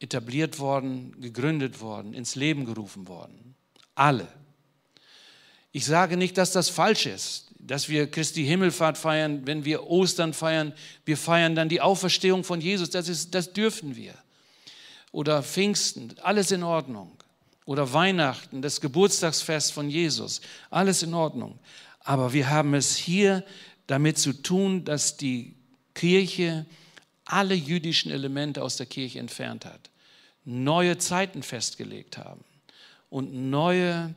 [0.00, 3.54] etabliert worden, gegründet worden, ins Leben gerufen worden.
[3.94, 4.26] Alle.
[5.70, 10.34] Ich sage nicht, dass das falsch ist, dass wir Christi Himmelfahrt feiern, wenn wir Ostern
[10.34, 10.72] feiern.
[11.04, 12.90] Wir feiern dann die Auferstehung von Jesus.
[12.90, 14.14] Das, ist, das dürfen wir.
[15.12, 17.12] Oder Pfingsten, alles in Ordnung.
[17.64, 21.58] Oder Weihnachten, das Geburtstagsfest von Jesus, alles in Ordnung.
[22.04, 23.44] Aber wir haben es hier
[23.86, 25.54] damit zu tun, dass die
[25.94, 26.66] Kirche
[27.24, 29.90] alle jüdischen Elemente aus der Kirche entfernt hat,
[30.44, 32.44] neue Zeiten festgelegt haben
[33.10, 34.14] und neue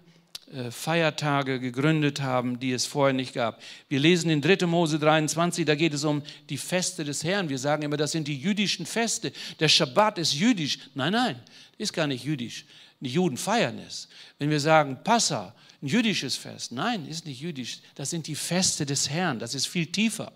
[0.51, 3.61] äh, Feiertage gegründet haben, die es vorher nicht gab.
[3.89, 4.65] Wir lesen in 3.
[4.67, 7.49] Mose 23, da geht es um die Feste des Herrn.
[7.49, 9.31] Wir sagen immer, das sind die jüdischen Feste.
[9.59, 10.79] Der Schabbat ist jüdisch.
[10.93, 11.39] Nein, nein,
[11.77, 12.65] ist gar nicht jüdisch.
[12.99, 14.07] Die Juden feiern es.
[14.39, 17.81] Wenn wir sagen Passa, ein jüdisches Fest, nein, ist nicht jüdisch.
[17.95, 19.39] Das sind die Feste des Herrn.
[19.39, 20.31] Das ist viel tiefer.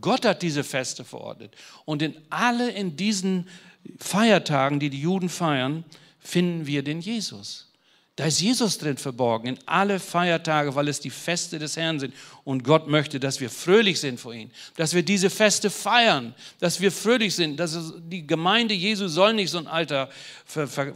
[0.00, 1.54] Gott hat diese Feste verordnet.
[1.84, 3.48] Und in alle in diesen
[3.98, 5.84] Feiertagen, die die Juden feiern,
[6.18, 7.69] finden wir den Jesus.
[8.20, 12.14] Da ist Jesus drin verborgen, in alle Feiertage, weil es die Feste des Herrn sind.
[12.44, 16.82] Und Gott möchte, dass wir fröhlich sind vor ihm, dass wir diese Feste feiern, dass
[16.82, 17.56] wir fröhlich sind.
[17.56, 20.10] Dass die Gemeinde Jesu soll nicht so ein alter,
[20.44, 20.92] ver, ver,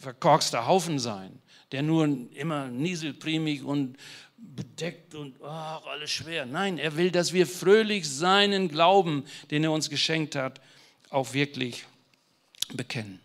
[0.00, 1.40] verkorkster Haufen sein,
[1.72, 3.96] der nur immer nieselprimig und
[4.36, 6.46] bedeckt und ach, alles schwer.
[6.46, 10.60] Nein, er will, dass wir fröhlich seinen Glauben, den er uns geschenkt hat,
[11.08, 11.84] auch wirklich
[12.72, 13.18] bekennen.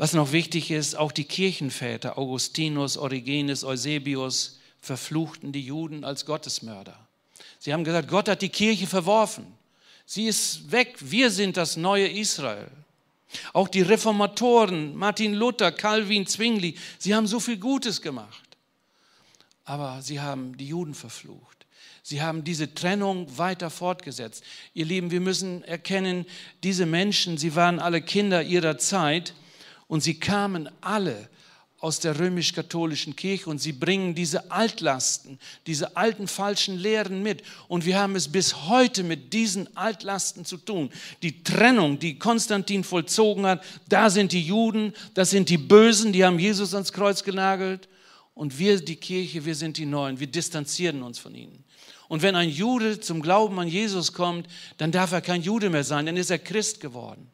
[0.00, 6.98] Was noch wichtig ist, auch die Kirchenväter, Augustinus, Origenes, Eusebius, verfluchten die Juden als Gottesmörder.
[7.58, 9.44] Sie haben gesagt, Gott hat die Kirche verworfen.
[10.06, 10.96] Sie ist weg.
[11.00, 12.70] Wir sind das neue Israel.
[13.52, 18.56] Auch die Reformatoren, Martin Luther, Calvin, Zwingli, sie haben so viel Gutes gemacht.
[19.66, 21.66] Aber sie haben die Juden verflucht.
[22.02, 24.44] Sie haben diese Trennung weiter fortgesetzt.
[24.72, 26.24] Ihr Lieben, wir müssen erkennen,
[26.62, 29.34] diese Menschen, sie waren alle Kinder ihrer Zeit
[29.90, 31.28] und sie kamen alle
[31.80, 37.42] aus der römisch-katholischen Kirche und sie bringen diese Altlasten, diese alten falschen Lehren mit.
[37.66, 40.90] Und wir haben es bis heute mit diesen Altlasten zu tun.
[41.22, 46.24] Die Trennung, die Konstantin vollzogen hat, da sind die Juden, das sind die Bösen, die
[46.24, 47.88] haben Jesus ans Kreuz genagelt.
[48.34, 51.64] Und wir, die Kirche, wir sind die Neuen, wir distanzieren uns von ihnen.
[52.06, 55.82] Und wenn ein Jude zum Glauben an Jesus kommt, dann darf er kein Jude mehr
[55.82, 57.28] sein, dann ist er Christ geworden.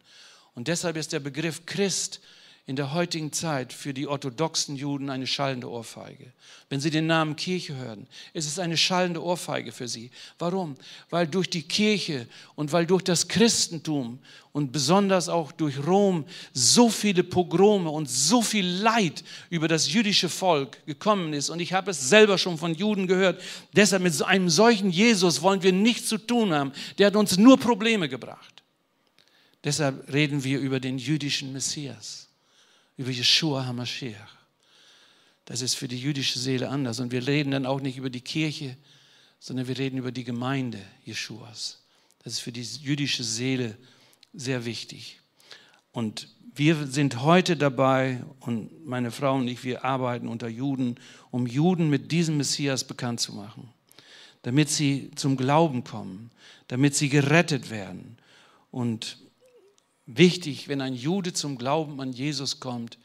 [0.55, 2.23] Und deshalb ist der Begriff Christ
[2.68, 6.33] in der heutigen Zeit für die orthodoxen Juden eine schallende Ohrfeige.
[6.68, 10.11] Wenn sie den Namen Kirche hören, ist es eine schallende Ohrfeige für sie.
[10.40, 10.74] Warum?
[11.09, 12.26] Weil durch die Kirche
[12.57, 14.18] und weil durch das Christentum
[14.50, 20.29] und besonders auch durch Rom so viele Pogrome und so viel Leid über das jüdische
[20.29, 21.50] Volk gekommen ist.
[21.50, 23.40] Und ich habe es selber schon von Juden gehört.
[23.76, 26.72] Deshalb mit einem solchen Jesus wollen wir nichts zu tun haben.
[26.98, 28.64] Der hat uns nur Probleme gebracht.
[29.62, 32.26] Deshalb reden wir über den jüdischen Messias
[32.96, 34.37] über Yeshua HaMashiach.
[35.44, 37.00] Das ist für die jüdische Seele anders.
[37.00, 38.76] Und wir reden dann auch nicht über die Kirche,
[39.38, 41.82] sondern wir reden über die Gemeinde Jeschuas.
[42.24, 43.76] Das ist für die jüdische Seele
[44.35, 45.20] sehr wichtig.
[45.92, 50.96] Und wir sind heute dabei, und meine Frau und ich, wir arbeiten unter Juden,
[51.30, 53.68] um Juden mit diesem Messias bekannt zu machen,
[54.42, 56.30] damit sie zum Glauben kommen,
[56.68, 58.18] damit sie gerettet werden.
[58.70, 59.18] Und
[60.07, 62.99] Wichtig, wenn ein Jude zum Glauben an Jesus kommt,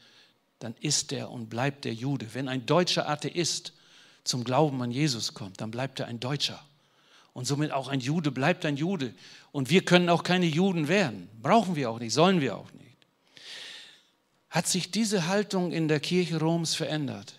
[0.60, 2.28] dann ist er und bleibt der Jude.
[2.32, 3.72] Wenn ein deutscher Atheist
[4.22, 6.64] zum Glauben an Jesus kommt, dann bleibt er ein Deutscher.
[7.32, 9.14] Und somit auch ein Jude bleibt ein Jude.
[9.50, 11.28] Und wir können auch keine Juden werden.
[11.42, 12.82] Brauchen wir auch nicht, sollen wir auch nicht.
[14.50, 17.34] Hat sich diese Haltung in der Kirche Roms verändert?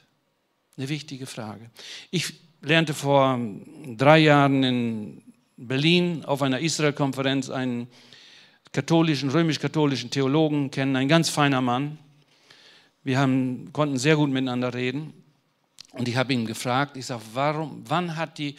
[0.75, 1.69] Eine wichtige Frage.
[2.09, 3.39] Ich lernte vor
[3.95, 5.21] drei Jahren in
[5.55, 7.87] Berlin auf einer Israel-Konferenz einen
[8.73, 11.97] katholischen, römisch-katholischen Theologen kennen, ein ganz feiner Mann.
[13.03, 15.13] Wir haben, konnten sehr gut miteinander reden.
[15.91, 18.55] Und ich habe ihn gefragt, ich sage, warum, wann hat die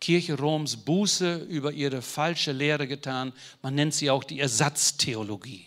[0.00, 3.32] Kirche Roms Buße über ihre falsche Lehre getan?
[3.60, 5.66] Man nennt sie auch die Ersatztheologie.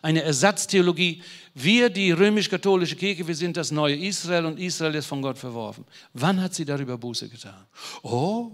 [0.00, 1.22] Eine Ersatztheologie.
[1.54, 5.84] Wir, die römisch-katholische Kirche, wir sind das neue Israel und Israel ist von Gott verworfen.
[6.14, 7.66] Wann hat sie darüber Buße getan?
[8.02, 8.52] Oh,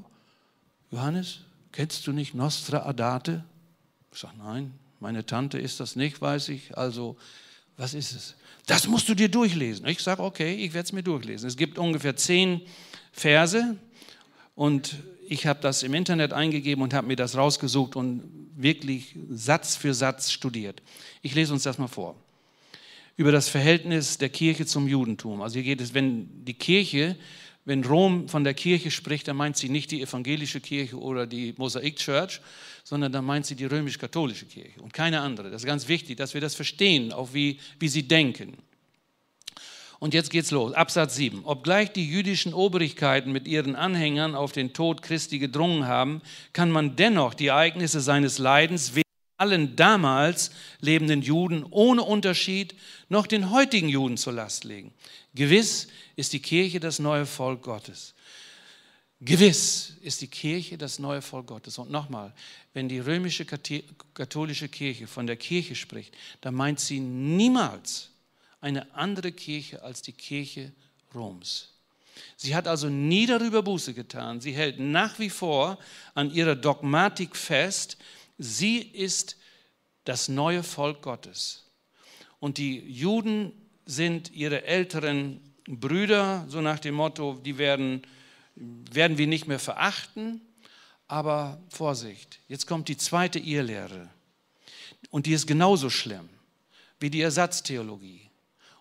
[0.91, 3.45] Johannes, kennst du nicht Nostra Adate?
[4.13, 6.77] Ich sage, nein, meine Tante ist das nicht, weiß ich.
[6.77, 7.17] Also,
[7.77, 8.35] was ist es?
[8.67, 9.87] Das musst du dir durchlesen.
[9.87, 11.49] Ich sage, okay, ich werde es mir durchlesen.
[11.49, 12.61] Es gibt ungefähr zehn
[13.13, 13.77] Verse
[14.55, 14.97] und
[15.27, 18.23] ich habe das im Internet eingegeben und habe mir das rausgesucht und
[18.57, 20.83] wirklich Satz für Satz studiert.
[21.23, 22.17] Ich lese uns das mal vor.
[23.17, 25.41] Über das Verhältnis der Kirche zum Judentum.
[25.41, 27.17] Also hier geht es, wenn die Kirche
[27.71, 31.55] wenn Rom von der Kirche spricht, dann meint sie nicht die evangelische Kirche oder die
[31.57, 32.41] Mosaik Church,
[32.83, 35.51] sondern dann meint sie die römisch-katholische Kirche und keine andere.
[35.51, 38.57] Das ist ganz wichtig, dass wir das verstehen, auch wie, wie sie denken.
[40.01, 40.73] Und jetzt geht's los.
[40.73, 41.45] Absatz 7.
[41.45, 46.97] Obgleich die jüdischen Obrigkeiten mit ihren Anhängern auf den Tod Christi gedrungen haben, kann man
[46.97, 49.05] dennoch die Ereignisse seines Leidens weder
[49.37, 52.75] allen damals lebenden Juden ohne Unterschied
[53.09, 54.93] noch den heutigen Juden zur Last legen.
[55.35, 55.87] Gewiss
[56.21, 58.15] ist die Kirche das neue Volk Gottes.
[59.23, 61.79] Gewiss ist die Kirche das neue Volk Gottes.
[61.79, 62.33] Und nochmal,
[62.73, 68.11] wenn die römische katholische Kirche von der Kirche spricht, dann meint sie niemals
[68.61, 70.73] eine andere Kirche als die Kirche
[71.15, 71.71] Roms.
[72.37, 74.41] Sie hat also nie darüber Buße getan.
[74.41, 75.79] Sie hält nach wie vor
[76.15, 77.97] an ihrer Dogmatik fest.
[78.37, 79.37] Sie ist
[80.05, 81.65] das neue Volk Gottes.
[82.39, 83.53] Und die Juden
[83.87, 85.41] sind ihre älteren
[85.79, 88.03] Brüder, so nach dem Motto, die werden,
[88.57, 90.41] werden wir nicht mehr verachten.
[91.07, 94.09] Aber Vorsicht, jetzt kommt die zweite Irrlehre.
[95.11, 96.29] Und die ist genauso schlimm
[96.99, 98.31] wie die Ersatztheologie.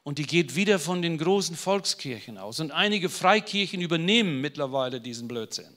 [0.04, 2.60] Und die geht wieder von den großen Volkskirchen aus.
[2.60, 5.75] Und einige Freikirchen übernehmen mittlerweile diesen Blödsinn.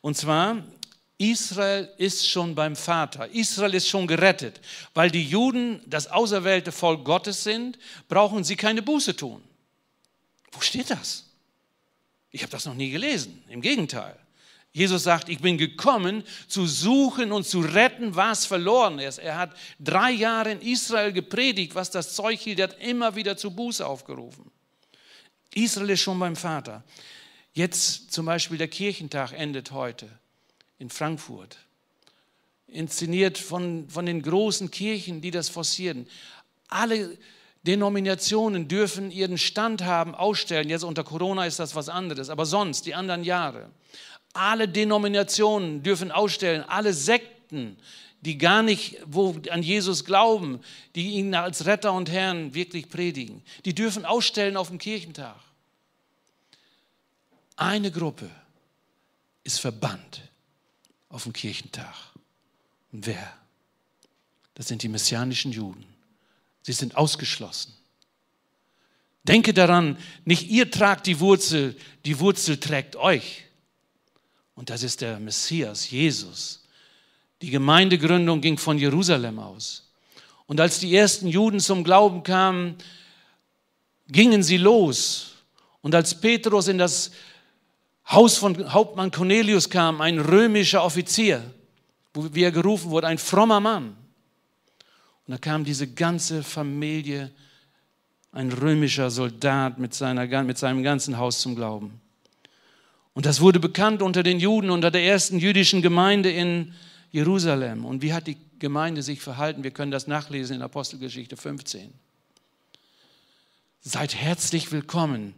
[0.00, 0.62] Und zwar,
[1.18, 3.28] Israel ist schon beim Vater.
[3.28, 4.60] Israel ist schon gerettet.
[4.92, 9.42] Weil die Juden das auserwählte Volk Gottes sind, brauchen sie keine Buße tun.
[10.54, 11.24] Wo steht das?
[12.30, 13.44] Ich habe das noch nie gelesen.
[13.48, 14.18] Im Gegenteil.
[14.72, 19.18] Jesus sagt, ich bin gekommen, zu suchen und zu retten, was verloren ist.
[19.18, 22.58] Er hat drei Jahre in Israel gepredigt, was das Zeug hielt.
[22.58, 24.50] Er hat immer wieder zu Buße aufgerufen.
[25.54, 26.82] Israel ist schon beim Vater.
[27.52, 30.08] Jetzt zum Beispiel der Kirchentag endet heute
[30.80, 31.56] in Frankfurt.
[32.66, 36.08] Inszeniert von, von den großen Kirchen, die das forcieren.
[36.66, 37.16] Alle
[37.66, 40.68] Denominationen dürfen ihren Stand haben, ausstellen.
[40.68, 43.70] Jetzt unter Corona ist das was anderes, aber sonst, die anderen Jahre.
[44.34, 47.76] Alle Denominationen dürfen ausstellen, alle Sekten,
[48.20, 50.60] die gar nicht wo, an Jesus glauben,
[50.94, 55.36] die ihn als Retter und Herrn wirklich predigen, die dürfen ausstellen auf dem Kirchentag.
[57.56, 58.28] Eine Gruppe
[59.42, 60.22] ist verbannt
[61.08, 61.94] auf dem Kirchentag.
[62.92, 63.32] Und wer?
[64.54, 65.93] Das sind die messianischen Juden.
[66.64, 67.74] Sie sind ausgeschlossen.
[69.22, 73.44] Denke daran, nicht ihr tragt die Wurzel, die Wurzel trägt euch.
[74.54, 76.64] Und das ist der Messias, Jesus.
[77.42, 79.90] Die Gemeindegründung ging von Jerusalem aus.
[80.46, 82.76] Und als die ersten Juden zum Glauben kamen,
[84.08, 85.32] gingen sie los.
[85.82, 87.10] Und als Petrus in das
[88.08, 91.42] Haus von Hauptmann Cornelius kam, ein römischer Offizier,
[92.14, 93.96] wie er gerufen wurde, ein frommer Mann.
[95.26, 97.30] Und da kam diese ganze Familie,
[98.32, 102.00] ein römischer Soldat mit, seiner, mit seinem ganzen Haus zum Glauben.
[103.14, 106.74] Und das wurde bekannt unter den Juden, unter der ersten jüdischen Gemeinde in
[107.12, 107.84] Jerusalem.
[107.84, 109.62] Und wie hat die Gemeinde sich verhalten?
[109.62, 111.92] Wir können das nachlesen in Apostelgeschichte 15.
[113.80, 115.34] Seid herzlich willkommen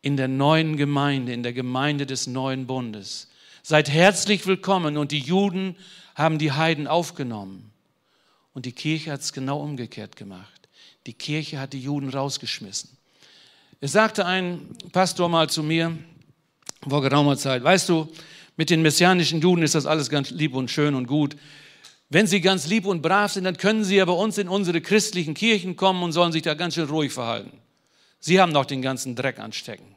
[0.00, 3.28] in der neuen Gemeinde, in der Gemeinde des neuen Bundes.
[3.62, 5.74] Seid herzlich willkommen und die Juden
[6.14, 7.69] haben die Heiden aufgenommen.
[8.54, 10.68] Und die Kirche hat es genau umgekehrt gemacht.
[11.06, 12.90] Die Kirche hat die Juden rausgeschmissen.
[13.80, 15.96] Es sagte ein Pastor mal zu mir,
[16.88, 17.62] vor geraumer Zeit.
[17.62, 18.12] Weißt du,
[18.56, 21.36] mit den messianischen Juden ist das alles ganz lieb und schön und gut.
[22.08, 24.80] Wenn sie ganz lieb und brav sind, dann können sie ja bei uns in unsere
[24.80, 27.52] christlichen Kirchen kommen und sollen sich da ganz schön ruhig verhalten.
[28.18, 29.94] Sie haben doch den ganzen Dreck anstecken.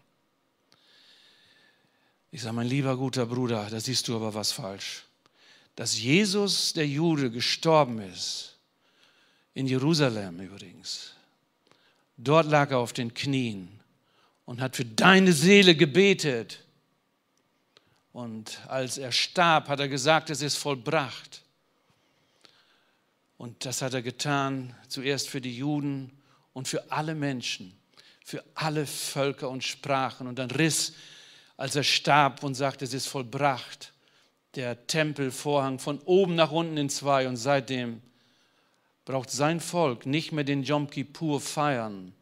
[2.31, 5.03] Ich sage, mein lieber guter Bruder, da siehst du aber was falsch.
[5.75, 8.57] Dass Jesus, der Jude, gestorben ist,
[9.53, 11.13] in Jerusalem übrigens,
[12.17, 13.79] dort lag er auf den Knien
[14.45, 16.63] und hat für deine Seele gebetet
[18.13, 21.41] und als er starb, hat er gesagt, es ist vollbracht.
[23.37, 26.11] Und das hat er getan, zuerst für die Juden
[26.53, 27.75] und für alle Menschen,
[28.23, 30.27] für alle Völker und Sprachen.
[30.27, 30.93] Und dann riss,
[31.57, 33.92] als er starb und sagte, es ist vollbracht,
[34.55, 37.27] der Tempelvorhang von oben nach unten in zwei.
[37.27, 38.01] Und seitdem
[39.05, 42.13] braucht sein Volk nicht mehr den Yom Kippur feiern,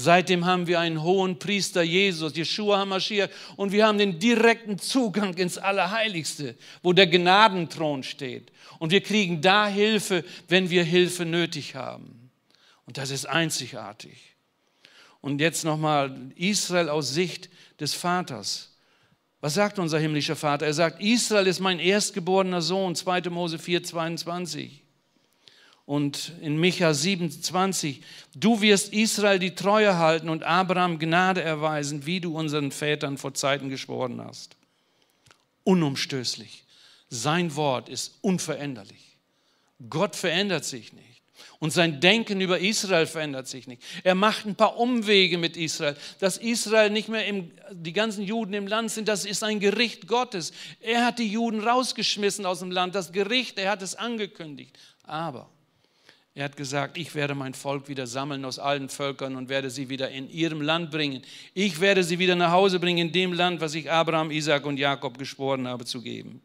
[0.00, 5.34] Seitdem haben wir einen hohen Priester Jesus, Yeshua HaMashiach, und wir haben den direkten Zugang
[5.34, 6.54] ins Allerheiligste,
[6.84, 8.52] wo der Gnadenthron steht.
[8.78, 12.30] Und wir kriegen da Hilfe, wenn wir Hilfe nötig haben.
[12.86, 14.36] Und das ist einzigartig.
[15.20, 17.50] Und jetzt nochmal Israel aus Sicht
[17.80, 18.67] des Vaters.
[19.40, 20.66] Was sagt unser himmlischer Vater?
[20.66, 23.30] Er sagt, Israel ist mein erstgeborener Sohn, 2.
[23.30, 24.82] Mose 4, 22
[25.88, 28.02] und in Micha 27,
[28.34, 33.32] du wirst Israel die Treue halten und Abraham Gnade erweisen, wie du unseren Vätern vor
[33.32, 34.54] Zeiten geschworen hast.
[35.64, 36.64] Unumstößlich.
[37.08, 39.16] Sein Wort ist unveränderlich.
[39.88, 41.07] Gott verändert sich nicht.
[41.60, 43.82] Und sein Denken über Israel verändert sich nicht.
[44.04, 45.96] Er macht ein paar Umwege mit Israel.
[46.20, 50.06] Dass Israel nicht mehr im, die ganzen Juden im Land sind, das ist ein Gericht
[50.06, 50.52] Gottes.
[50.80, 52.94] Er hat die Juden rausgeschmissen aus dem Land.
[52.94, 54.78] Das Gericht, er hat es angekündigt.
[55.02, 55.50] Aber
[56.38, 59.88] er hat gesagt, ich werde mein Volk wieder sammeln aus allen Völkern und werde sie
[59.88, 61.22] wieder in ihrem Land bringen.
[61.54, 64.76] Ich werde sie wieder nach Hause bringen in dem Land, was ich Abraham, Isaac und
[64.76, 66.40] Jakob geschworen habe zu geben.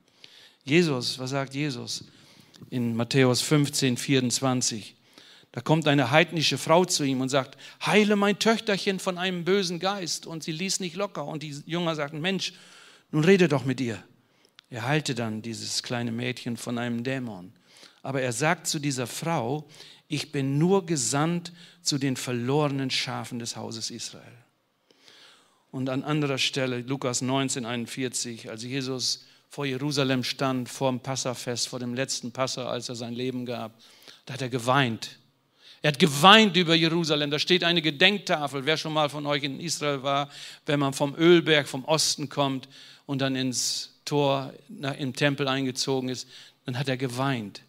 [0.64, 2.06] Jesus, was sagt Jesus
[2.72, 4.96] in Matthäus 15, 24?
[5.54, 9.80] Da kommt eine heidnische Frau zu ihm und sagt, heile mein Töchterchen von einem bösen
[9.80, 10.26] Geist.
[10.26, 11.26] Und sie ließ nicht locker.
[11.26, 12.54] Und die Jünger sagten, Mensch,
[13.12, 14.04] nun rede doch mit ihr.
[14.72, 17.54] Er heilte dann dieses kleine Mädchen von einem Dämon.
[18.02, 19.68] Aber er sagt zu dieser Frau,
[20.08, 24.34] ich bin nur gesandt zu den verlorenen Schafen des Hauses Israel.
[25.70, 31.68] Und an anderer Stelle, Lukas 19, 41, als Jesus vor Jerusalem stand, vor dem Passafest,
[31.68, 33.80] vor dem letzten Passa, als er sein Leben gab,
[34.26, 35.20] da hat er geweint
[35.84, 37.30] er hat geweint über Jerusalem.
[37.30, 38.66] Da steht eine Gedenktafel.
[38.66, 40.30] Wer schon mal von euch in Israel war,
[40.66, 42.70] wenn man vom Ölberg, vom Osten kommt
[43.06, 44.54] und dann ins Tor
[44.98, 46.26] im Tempel eingezogen ist,
[46.66, 47.64] dann hat er geweint.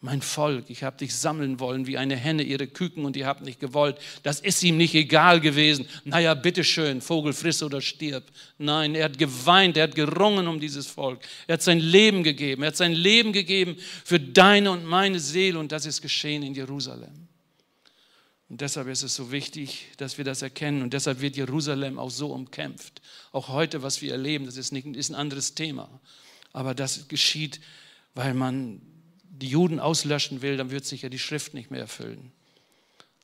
[0.00, 3.42] Mein Volk, ich habe dich sammeln wollen wie eine Henne ihre Küken und ihr habt
[3.42, 3.98] nicht gewollt.
[4.22, 5.86] Das ist ihm nicht egal gewesen.
[6.04, 8.24] Naja, bitteschön, Vogel friss oder stirb.
[8.58, 11.20] Nein, er hat geweint, er hat gerungen um dieses Volk.
[11.48, 12.62] Er hat sein Leben gegeben.
[12.62, 16.54] Er hat sein Leben gegeben für deine und meine Seele und das ist geschehen in
[16.54, 17.31] Jerusalem.
[18.52, 20.82] Und deshalb ist es so wichtig, dass wir das erkennen.
[20.82, 23.00] Und deshalb wird Jerusalem auch so umkämpft.
[23.32, 25.88] Auch heute, was wir erleben, das ist, nicht, ist ein anderes Thema.
[26.52, 27.62] Aber das geschieht,
[28.14, 28.82] weil man
[29.22, 32.30] die Juden auslöschen will, dann wird sich ja die Schrift nicht mehr erfüllen.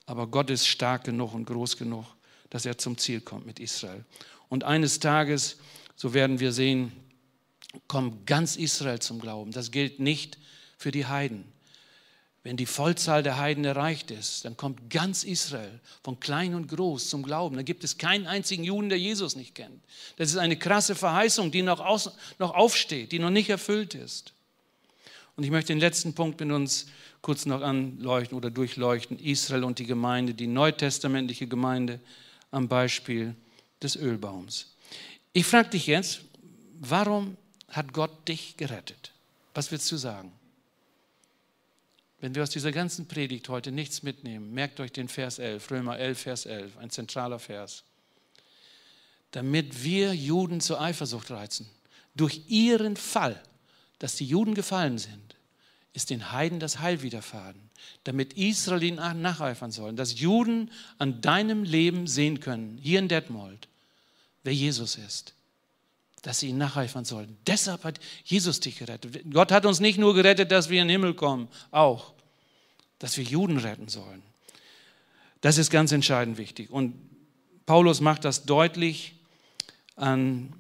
[0.07, 2.07] Aber Gott ist stark genug und groß genug,
[2.49, 4.07] dass er zum Ziel kommt mit Israel.
[4.49, 5.59] Und eines Tages,
[5.95, 6.91] so werden wir sehen,
[7.87, 9.53] kommt ganz Israel zum Glauben.
[9.53, 10.39] Das gilt nicht
[10.79, 11.45] für die Heiden.
[12.49, 17.11] Wenn die Vollzahl der Heiden erreicht ist, dann kommt ganz Israel von klein und groß
[17.11, 17.57] zum Glauben.
[17.57, 19.83] Dann gibt es keinen einzigen Juden, der Jesus nicht kennt.
[20.17, 24.33] Das ist eine krasse Verheißung, die noch, aus, noch aufsteht, die noch nicht erfüllt ist.
[25.37, 26.87] Und ich möchte den letzten Punkt mit uns
[27.21, 29.19] kurz noch anleuchten oder durchleuchten.
[29.19, 32.01] Israel und die Gemeinde, die neutestamentliche Gemeinde
[32.51, 33.35] am Beispiel
[33.83, 34.75] des Ölbaums.
[35.35, 36.23] Ich frage dich jetzt,
[36.81, 37.37] warum
[37.69, 39.13] hat Gott dich gerettet?
[39.53, 40.33] Was willst du sagen?
[42.21, 45.99] Wenn wir aus dieser ganzen Predigt heute nichts mitnehmen, merkt euch den Vers 11, Römer
[45.99, 47.85] 11, Vers 11, ein zentraler Vers.
[49.31, 51.69] Damit wir Juden zur Eifersucht reizen.
[52.17, 53.41] Durch ihren Fall,
[54.01, 55.37] dass die Juden gefallen sind,
[55.93, 57.71] ist den Heiden das Heil widerfahren.
[58.05, 59.97] Damit Israel ihnen nacheifern sollen.
[59.97, 63.69] Dass Juden an deinem Leben sehen können, hier in Detmold,
[64.43, 65.35] wer Jesus ist
[66.23, 67.37] dass sie ihn nacheifern sollen.
[67.47, 69.23] Deshalb hat Jesus dich gerettet.
[69.33, 72.13] Gott hat uns nicht nur gerettet, dass wir in den Himmel kommen, auch,
[72.99, 74.23] dass wir Juden retten sollen.
[75.41, 76.71] Das ist ganz entscheidend wichtig.
[76.71, 76.95] Und
[77.67, 79.15] Paulus macht das deutlich
[79.97, 80.53] an,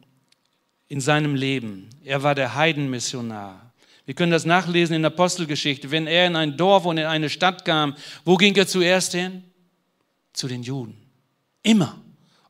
[0.88, 1.90] in seinem Leben.
[2.04, 3.72] Er war der Heidenmissionar.
[4.06, 5.90] Wir können das nachlesen in der Apostelgeschichte.
[5.90, 7.94] Wenn er in ein Dorf und in eine Stadt kam,
[8.24, 9.44] wo ging er zuerst hin?
[10.32, 10.96] Zu den Juden.
[11.62, 12.00] Immer.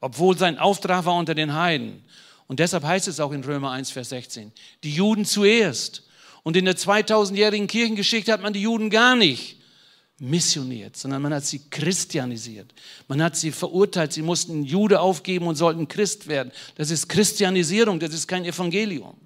[0.01, 2.05] Obwohl sein Auftrag war unter den Heiden.
[2.49, 6.03] Und deshalb heißt es auch in Römer 1, Vers 16, die Juden zuerst.
[6.43, 9.59] Und in der 2000-jährigen Kirchengeschichte hat man die Juden gar nicht
[10.19, 12.75] missioniert, sondern man hat sie christianisiert.
[13.07, 16.51] Man hat sie verurteilt, sie mussten Jude aufgeben und sollten Christ werden.
[16.75, 19.17] Das ist Christianisierung, das ist kein Evangelium.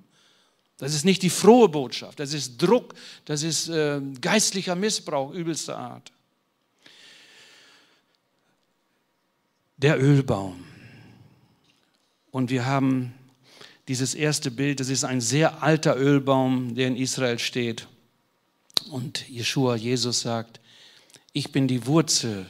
[0.77, 2.95] Das ist nicht die frohe Botschaft, das ist Druck,
[3.25, 6.11] das ist äh, geistlicher Missbrauch übelster Art.
[9.77, 10.72] Der Ölbaum.
[12.33, 13.15] Und wir haben
[13.87, 17.87] dieses erste Bild, das ist ein sehr alter Ölbaum, der in Israel steht.
[18.91, 20.59] Und Jeshua, Jesus sagt,
[21.33, 22.47] ich bin die Wurzel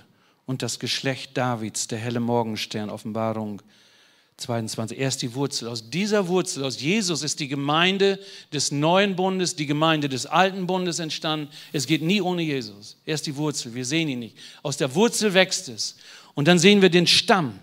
[0.47, 3.61] und das Geschlecht Davids, der helle Morgenstern, Offenbarung
[4.37, 4.99] 22.
[4.99, 5.69] Er ist die Wurzel.
[5.69, 8.19] Aus dieser Wurzel, aus Jesus ist die Gemeinde
[8.53, 11.49] des neuen Bundes, die Gemeinde des alten Bundes entstanden.
[11.73, 12.97] Es geht nie ohne Jesus.
[13.05, 13.75] Er ist die Wurzel.
[13.75, 14.37] Wir sehen ihn nicht.
[14.63, 15.97] Aus der Wurzel wächst es.
[16.35, 17.59] Und dann sehen wir den Stamm.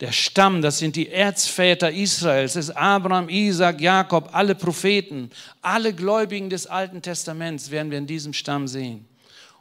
[0.00, 5.30] Der Stamm, das sind die Erzväter Israels, das ist Abraham, Isaac, Jakob, alle Propheten,
[5.60, 9.06] alle Gläubigen des Alten Testaments werden wir in diesem Stamm sehen.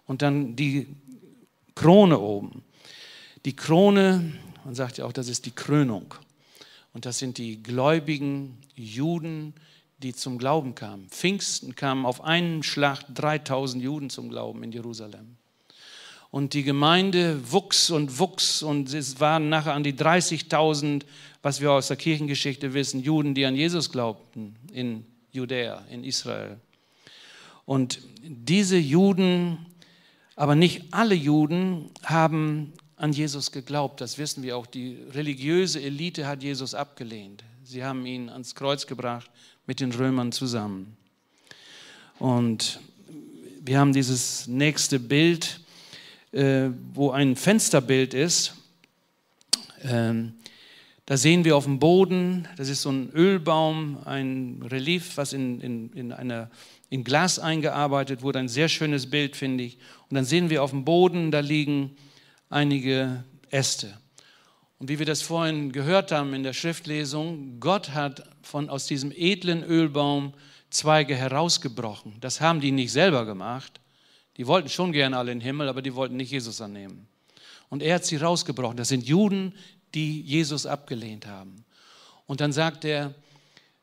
[0.05, 0.87] Und dann die
[1.73, 2.63] Krone oben.
[3.45, 4.33] Die Krone,
[4.63, 6.13] man sagt ja auch, das ist die Krönung.
[6.93, 9.53] Und das sind die gläubigen Juden,
[9.99, 11.09] die zum Glauben kamen.
[11.09, 15.36] Pfingsten kamen auf einen Schlag 3000 Juden zum Glauben in Jerusalem.
[16.29, 21.03] Und die Gemeinde wuchs und wuchs und es waren nachher an die 30.000,
[21.41, 26.59] was wir aus der Kirchengeschichte wissen, Juden, die an Jesus glaubten in Judäa, in Israel.
[27.65, 29.65] Und diese Juden
[30.37, 33.99] Aber nicht alle Juden haben an Jesus geglaubt.
[34.01, 34.67] Das wissen wir auch.
[34.67, 37.43] Die religiöse Elite hat Jesus abgelehnt.
[37.63, 39.29] Sie haben ihn ans Kreuz gebracht
[39.65, 40.95] mit den Römern zusammen.
[42.19, 42.79] Und
[43.61, 45.59] wir haben dieses nächste Bild,
[46.31, 48.55] äh, wo ein Fensterbild ist.
[49.83, 50.33] Ähm,
[51.05, 55.61] da sehen wir auf dem Boden, das ist so ein Ölbaum, ein Relief, was in,
[55.61, 56.51] in, in, einer,
[56.89, 58.39] in Glas eingearbeitet wurde.
[58.39, 59.77] Ein sehr schönes Bild, finde ich.
[60.09, 61.95] Und dann sehen wir auf dem Boden, da liegen
[62.49, 63.97] einige Äste.
[64.79, 69.13] Und wie wir das vorhin gehört haben in der Schriftlesung, Gott hat von, aus diesem
[69.15, 70.33] edlen Ölbaum
[70.69, 72.17] Zweige herausgebrochen.
[72.19, 73.79] Das haben die nicht selber gemacht.
[74.37, 77.07] Die wollten schon gerne alle in den Himmel, aber die wollten nicht Jesus annehmen.
[77.69, 78.77] Und er hat sie rausgebrochen.
[78.77, 79.53] Das sind Juden,
[79.93, 81.65] die Jesus abgelehnt haben.
[82.25, 83.13] Und dann sagt er,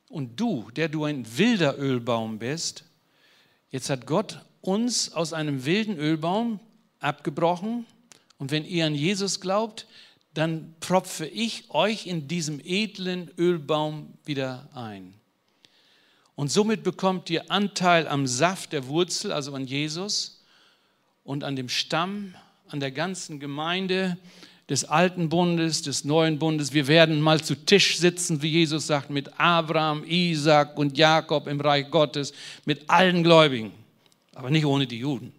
[0.09, 2.85] und du, der du ein wilder Ölbaum bist,
[3.71, 6.61] jetzt hat Gott uns aus einem wilden Ölbaum
[7.01, 7.85] abgebrochen.
[8.39, 9.87] Und wenn ihr an Jesus glaubt,
[10.35, 15.15] dann propfe ich euch in diesem edlen Ölbaum wieder ein.
[16.37, 20.34] Und somit bekommt ihr Anteil am Saft der Wurzel, also an Jesus
[21.25, 22.35] und an dem Stamm,
[22.69, 24.17] an der ganzen Gemeinde,
[24.69, 26.73] des alten Bundes, des neuen Bundes.
[26.73, 31.61] Wir werden mal zu Tisch sitzen, wie Jesus sagt, mit Abraham, Isaac und Jakob im
[31.61, 32.33] Reich Gottes,
[32.65, 33.73] mit allen Gläubigen,
[34.35, 35.33] aber nicht ohne die Juden.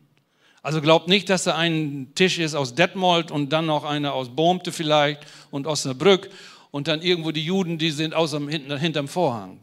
[0.62, 4.30] Also glaubt nicht, dass da ein Tisch ist aus Detmold und dann noch einer aus
[4.30, 5.22] Bohmte vielleicht
[5.52, 6.30] und Osnabrück
[6.72, 9.60] und dann irgendwo die Juden, die sind außer, hinterm Vorhang.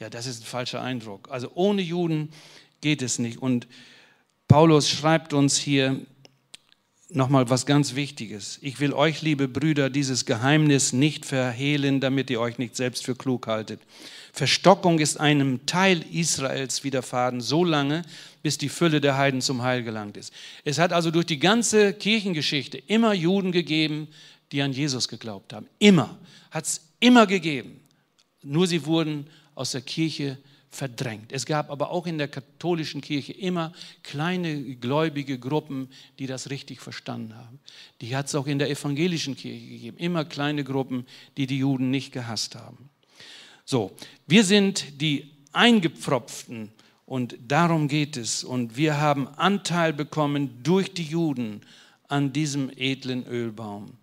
[0.00, 1.28] Ja, das ist ein falscher Eindruck.
[1.30, 2.30] Also ohne Juden
[2.80, 3.40] geht es nicht.
[3.40, 3.66] Und
[4.50, 6.00] Paulus schreibt uns hier,
[7.08, 8.58] nochmal was ganz Wichtiges.
[8.62, 13.14] Ich will euch, liebe Brüder, dieses Geheimnis nicht verhehlen, damit ihr euch nicht selbst für
[13.14, 13.80] klug haltet.
[14.32, 18.02] Verstockung ist einem Teil Israels widerfahren, so lange,
[18.42, 20.32] bis die Fülle der Heiden zum Heil gelangt ist.
[20.64, 24.08] Es hat also durch die ganze Kirchengeschichte immer Juden gegeben,
[24.50, 25.68] die an Jesus geglaubt haben.
[25.78, 26.18] Immer.
[26.50, 27.80] Hat es immer gegeben.
[28.42, 30.38] Nur sie wurden aus der Kirche
[30.70, 31.32] verdrängt.
[31.32, 36.80] Es gab aber auch in der katholischen Kirche immer kleine gläubige Gruppen, die das richtig
[36.80, 37.58] verstanden haben.
[38.00, 39.96] Die hat es auch in der evangelischen Kirche gegeben.
[39.98, 41.06] Immer kleine Gruppen,
[41.36, 42.88] die die Juden nicht gehasst haben.
[43.64, 43.92] So,
[44.26, 46.70] wir sind die Eingepfropften
[47.04, 48.44] und darum geht es.
[48.44, 51.62] Und wir haben Anteil bekommen durch die Juden
[52.06, 53.98] an diesem edlen Ölbaum.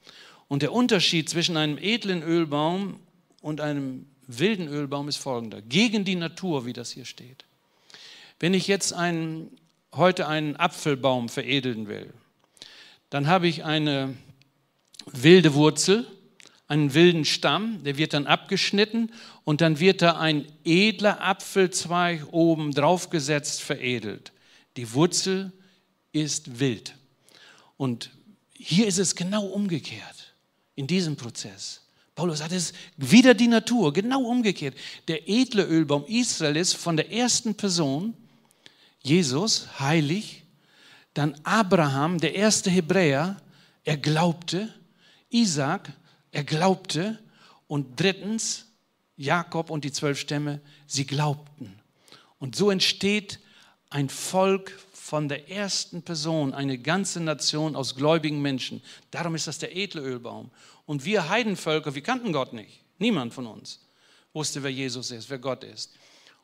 [0.50, 3.00] Und der Unterschied zwischen einem edlen Ölbaum
[3.42, 5.62] und einem wilden Ölbaum ist folgender.
[5.62, 7.46] Gegen die Natur, wie das hier steht.
[8.40, 9.58] Wenn ich jetzt einen,
[9.96, 12.14] heute einen Apfelbaum veredeln will,
[13.10, 14.16] dann habe ich eine
[15.06, 16.06] wilde Wurzel,
[16.68, 19.12] einen wilden Stamm, der wird dann abgeschnitten
[19.46, 24.34] und dann wird da ein edler Apfelzweig oben draufgesetzt, veredelt.
[24.76, 25.54] Die Wurzel
[26.12, 26.96] ist wild.
[27.78, 28.12] Und
[28.54, 30.36] hier ist es genau umgekehrt
[30.76, 31.87] in diesem Prozess.
[32.18, 34.76] Paulus sagt es wieder die Natur, genau umgekehrt.
[35.08, 38.16] Der edle Ölbaum Israel ist von der ersten Person,
[39.04, 40.44] Jesus, heilig,
[41.14, 43.40] dann Abraham, der erste Hebräer,
[43.84, 44.74] er glaubte,
[45.30, 45.94] Isaac,
[46.32, 47.20] er glaubte
[47.68, 48.66] und drittens
[49.16, 51.80] Jakob und die zwölf Stämme, sie glaubten.
[52.40, 53.40] Und so entsteht
[53.92, 54.72] ein Volk
[55.08, 58.82] von der ersten Person, eine ganze Nation aus gläubigen Menschen.
[59.10, 60.52] Darum ist das der edle Ölbaum.
[60.86, 62.82] Und wir Heidenvölker, wir kannten Gott nicht.
[63.00, 63.80] Niemand von uns
[64.34, 65.94] wusste, wer Jesus ist, wer Gott ist.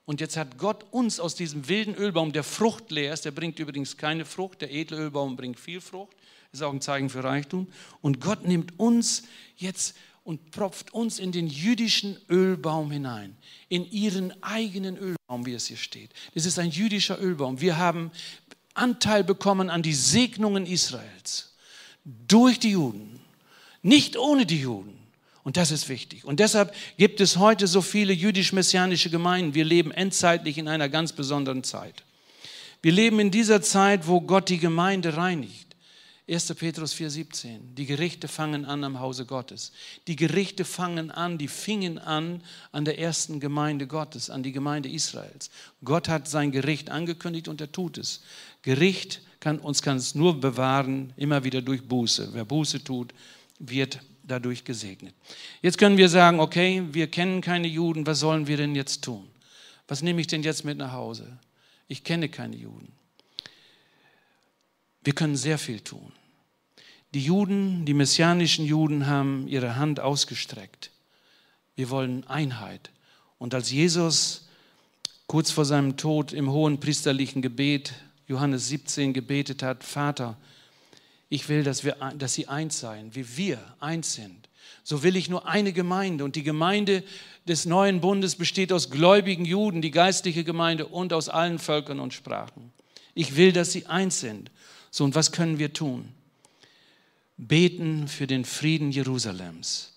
[0.06, 3.98] Und jetzt hat Gott uns aus diesem wilden Ölbaum, der fruchtleer ist, der bringt übrigens
[3.98, 6.16] keine Frucht, der edle Ölbaum bringt viel Frucht,
[6.54, 7.68] ist auch ein Zeichen für Reichtum.
[8.00, 9.24] Und Gott nimmt uns
[9.58, 9.94] jetzt
[10.24, 13.36] und propft uns in den jüdischen Ölbaum hinein,
[13.68, 16.12] in ihren eigenen Ölbaum, wie es hier steht.
[16.34, 17.60] Das ist ein jüdischer Ölbaum.
[17.60, 18.12] Wir haben
[18.74, 21.54] Anteil bekommen an die Segnungen Israels
[22.04, 23.14] durch die Juden
[23.84, 24.98] nicht ohne die Juden.
[25.44, 26.24] Und das ist wichtig.
[26.24, 29.54] Und deshalb gibt es heute so viele jüdisch-messianische Gemeinden.
[29.54, 32.04] Wir leben endzeitlich in einer ganz besonderen Zeit.
[32.82, 35.74] Wir leben in dieser Zeit, wo Gott die Gemeinde reinigt.
[36.30, 36.56] 1.
[36.56, 37.76] Petrus 4,17.
[37.76, 39.74] Die Gerichte fangen an am Hause Gottes.
[40.08, 44.88] Die Gerichte fangen an, die fingen an an der ersten Gemeinde Gottes, an die Gemeinde
[44.88, 45.50] Israels.
[45.84, 48.22] Gott hat sein Gericht angekündigt und er tut es.
[48.64, 52.30] Gericht kann uns kann es nur bewahren, immer wieder durch Buße.
[52.32, 53.14] Wer Buße tut,
[53.60, 55.14] wird dadurch gesegnet.
[55.62, 59.28] Jetzt können wir sagen, okay, wir kennen keine Juden, was sollen wir denn jetzt tun?
[59.88, 61.38] Was nehme ich denn jetzt mit nach Hause?
[61.90, 62.94] Ich kenne keine Juden.
[65.04, 66.14] Wir können sehr viel tun.
[67.14, 70.90] Die Juden, die messianischen Juden haben ihre Hand ausgestreckt.
[71.76, 72.92] Wir wollen Einheit.
[73.38, 74.48] Und als Jesus
[75.28, 77.94] kurz vor seinem Tod im hohen priesterlichen Gebet
[78.34, 80.38] Johannes 17 gebetet hat, Vater,
[81.30, 84.50] ich will, dass, wir, dass sie eins seien, wie wir eins sind.
[84.84, 86.24] So will ich nur eine Gemeinde.
[86.24, 87.04] Und die Gemeinde
[87.48, 92.16] des neuen Bundes besteht aus gläubigen Juden, die geistliche Gemeinde und aus allen Völkern und
[92.16, 92.74] Sprachen.
[93.14, 94.50] Ich will, dass sie eins sind.
[94.90, 96.10] So, und was können wir tun?
[97.38, 99.94] Beten für den Frieden Jerusalems.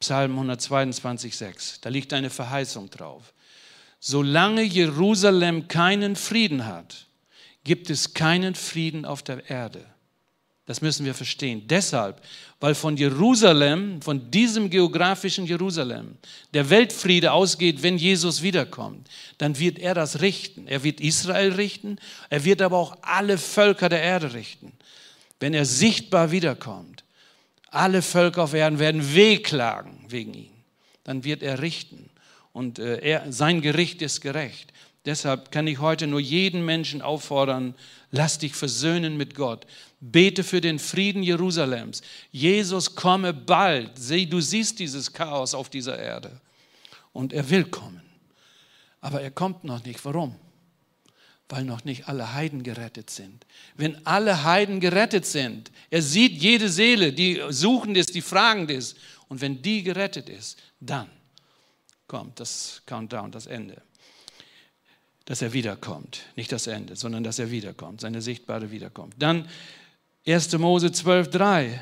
[0.00, 1.80] Psalm 122, 6.
[1.80, 3.32] Da liegt eine Verheißung drauf.
[4.00, 7.06] Solange Jerusalem keinen Frieden hat,
[7.64, 9.84] gibt es keinen Frieden auf der Erde.
[10.66, 11.64] Das müssen wir verstehen.
[11.66, 12.22] Deshalb,
[12.58, 16.16] weil von Jerusalem, von diesem geografischen Jerusalem,
[16.54, 20.66] der Weltfriede ausgeht, wenn Jesus wiederkommt, dann wird er das richten.
[20.66, 21.98] Er wird Israel richten,
[22.30, 24.72] er wird aber auch alle Völker der Erde richten.
[25.38, 27.04] Wenn er sichtbar wiederkommt,
[27.68, 30.52] alle Völker auf Erden werden wehklagen wegen ihm.
[31.02, 32.08] Dann wird er richten
[32.52, 34.72] und äh, er, sein Gericht ist gerecht.
[35.04, 37.74] Deshalb kann ich heute nur jeden Menschen auffordern,
[38.10, 39.66] lass dich versöhnen mit Gott.
[40.00, 42.00] Bete für den Frieden Jerusalems.
[42.30, 43.92] Jesus komme bald.
[43.98, 46.40] Du siehst dieses Chaos auf dieser Erde.
[47.12, 48.02] Und er will kommen.
[49.00, 50.02] Aber er kommt noch nicht.
[50.06, 50.36] Warum?
[51.50, 53.46] Weil noch nicht alle Heiden gerettet sind.
[53.76, 58.96] Wenn alle Heiden gerettet sind, er sieht jede Seele, die suchend ist, die fragend ist.
[59.28, 61.10] Und wenn die gerettet ist, dann
[62.06, 63.82] kommt das Countdown, das Ende
[65.24, 66.22] dass er wiederkommt.
[66.36, 69.14] Nicht das Ende, sondern dass er wiederkommt, seine sichtbare Wiederkommt.
[69.18, 69.48] Dann
[70.26, 70.56] 1.
[70.58, 71.78] Mose 12.3.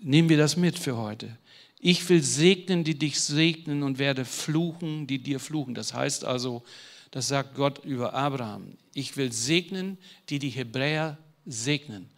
[0.00, 1.36] Nehmen wir das mit für heute.
[1.78, 5.74] Ich will segnen, die dich segnen und werde fluchen, die dir fluchen.
[5.74, 6.62] Das heißt also,
[7.10, 8.76] das sagt Gott über Abraham.
[8.94, 9.98] Ich will segnen,
[10.30, 12.08] die die Hebräer segnen.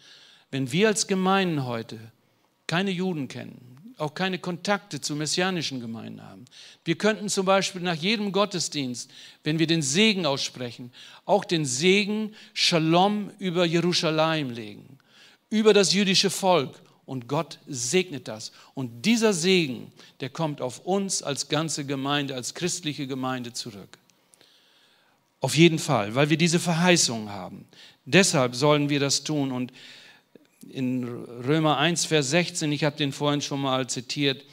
[0.50, 1.98] Wenn wir als Gemeinden heute
[2.66, 6.44] keine Juden kennen, auch keine Kontakte zu messianischen Gemeinden haben.
[6.84, 9.10] Wir könnten zum Beispiel nach jedem Gottesdienst,
[9.42, 10.92] wenn wir den Segen aussprechen,
[11.24, 14.98] auch den Segen Shalom über Jerusalem legen,
[15.48, 16.80] über das jüdische Volk.
[17.06, 18.50] Und Gott segnet das.
[18.74, 23.96] Und dieser Segen, der kommt auf uns als ganze Gemeinde, als christliche Gemeinde zurück.
[25.40, 27.64] Auf jeden Fall, weil wir diese Verheißung haben.
[28.04, 29.52] Deshalb sollen wir das tun.
[29.52, 29.72] Und
[30.70, 34.44] in Römer 1, Vers 16, ich habe den vorhin schon mal zitiert,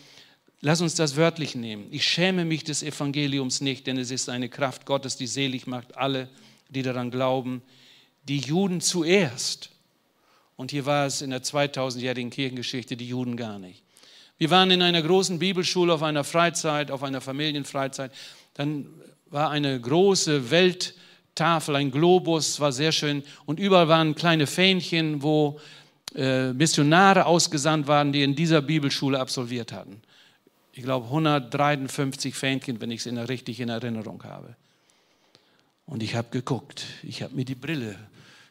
[0.61, 1.87] lass uns das wörtlich nehmen.
[1.91, 5.97] Ich schäme mich des Evangeliums nicht, denn es ist eine Kraft Gottes, die selig macht
[5.97, 6.29] alle,
[6.69, 7.61] die daran glauben.
[8.23, 9.69] Die Juden zuerst.
[10.55, 13.83] Und hier war es in der 2000-jährigen Kirchengeschichte die Juden gar nicht.
[14.37, 18.11] Wir waren in einer großen Bibelschule auf einer Freizeit, auf einer Familienfreizeit.
[18.53, 18.87] Dann
[19.29, 23.23] war eine große Welttafel, ein Globus, war sehr schön.
[23.45, 25.59] Und überall waren kleine Fähnchen, wo
[26.13, 30.01] Missionare ausgesandt waren, die in dieser Bibelschule absolviert hatten.
[30.73, 34.55] Ich glaube 153 Fähnchen, wenn ich es richtig in Erinnerung habe.
[35.85, 37.97] Und ich habe geguckt, ich habe mir die Brille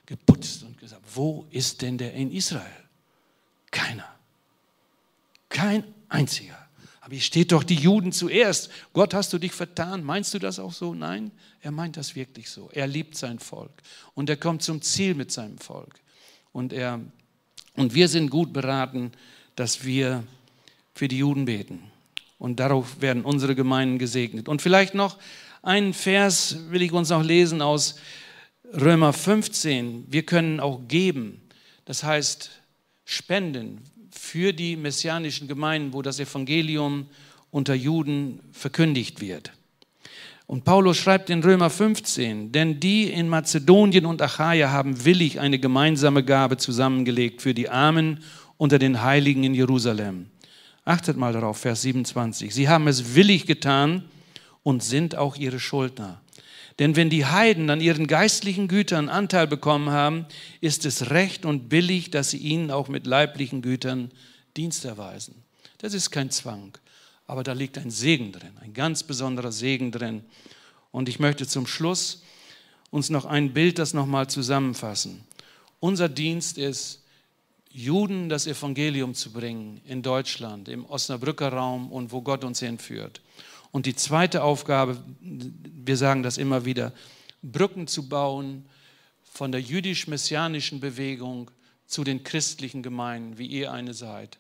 [0.07, 2.67] geputzt und gesagt, wo ist denn der in Israel?
[3.71, 4.09] Keiner.
[5.49, 6.59] Kein einziger.
[7.01, 8.71] Aber hier steht doch die Juden zuerst.
[8.93, 10.05] Gott, hast du dich vertan?
[10.05, 10.95] Meinst du das auch so?
[10.95, 12.71] Nein, er meint das wirklich so.
[12.73, 13.73] Er liebt sein Volk
[14.15, 16.01] und er kommt zum Ziel mit seinem Volk.
[16.53, 17.01] Und er
[17.77, 19.13] und wir sind gut beraten,
[19.57, 20.25] dass wir
[20.95, 21.81] für die Juden beten.
[22.39, 24.49] Und darauf werden unsere Gemeinden gesegnet.
[24.49, 25.19] Und vielleicht noch
[25.63, 27.97] einen Vers will ich uns noch lesen aus
[28.75, 30.07] Römer 15.
[30.09, 31.41] Wir können auch geben,
[31.85, 32.51] das heißt
[33.05, 37.07] spenden für die messianischen Gemeinden, wo das Evangelium
[37.51, 39.53] unter Juden verkündigt wird.
[40.53, 45.59] Und Paulus schreibt in Römer 15, denn die in Mazedonien und Achaia haben willig eine
[45.59, 48.23] gemeinsame Gabe zusammengelegt für die Armen
[48.59, 50.27] unter den Heiligen in Jerusalem.
[50.85, 52.53] Achtet mal darauf, Vers 27.
[52.53, 54.05] Sie haben es willig getan
[54.63, 56.21] und sind auch ihre Schuldner.
[56.79, 60.27] Denn wenn die Heiden an ihren geistlichen Gütern Anteil bekommen haben,
[60.61, 64.11] ist es recht und billig, dass sie ihnen auch mit leiblichen Gütern
[64.59, 65.35] Dienst erweisen.
[65.79, 66.77] Das ist kein Zwang
[67.27, 70.25] aber da liegt ein Segen drin, ein ganz besonderer Segen drin.
[70.91, 72.23] Und ich möchte zum Schluss
[72.91, 75.25] uns noch ein Bild, das nochmal zusammenfassen.
[75.81, 77.03] Unser Dienst ist,
[77.71, 83.23] Juden das Evangelium zu bringen in Deutschland, im Osnabrücker Raum und wo Gott uns hinführt.
[83.71, 86.93] Und die zweite Aufgabe, wir sagen das immer wieder,
[87.43, 88.67] Brücken zu bauen
[89.23, 91.51] von der jüdisch-messianischen Bewegung
[91.87, 94.39] zu den christlichen Gemeinden, wie ihr eine seid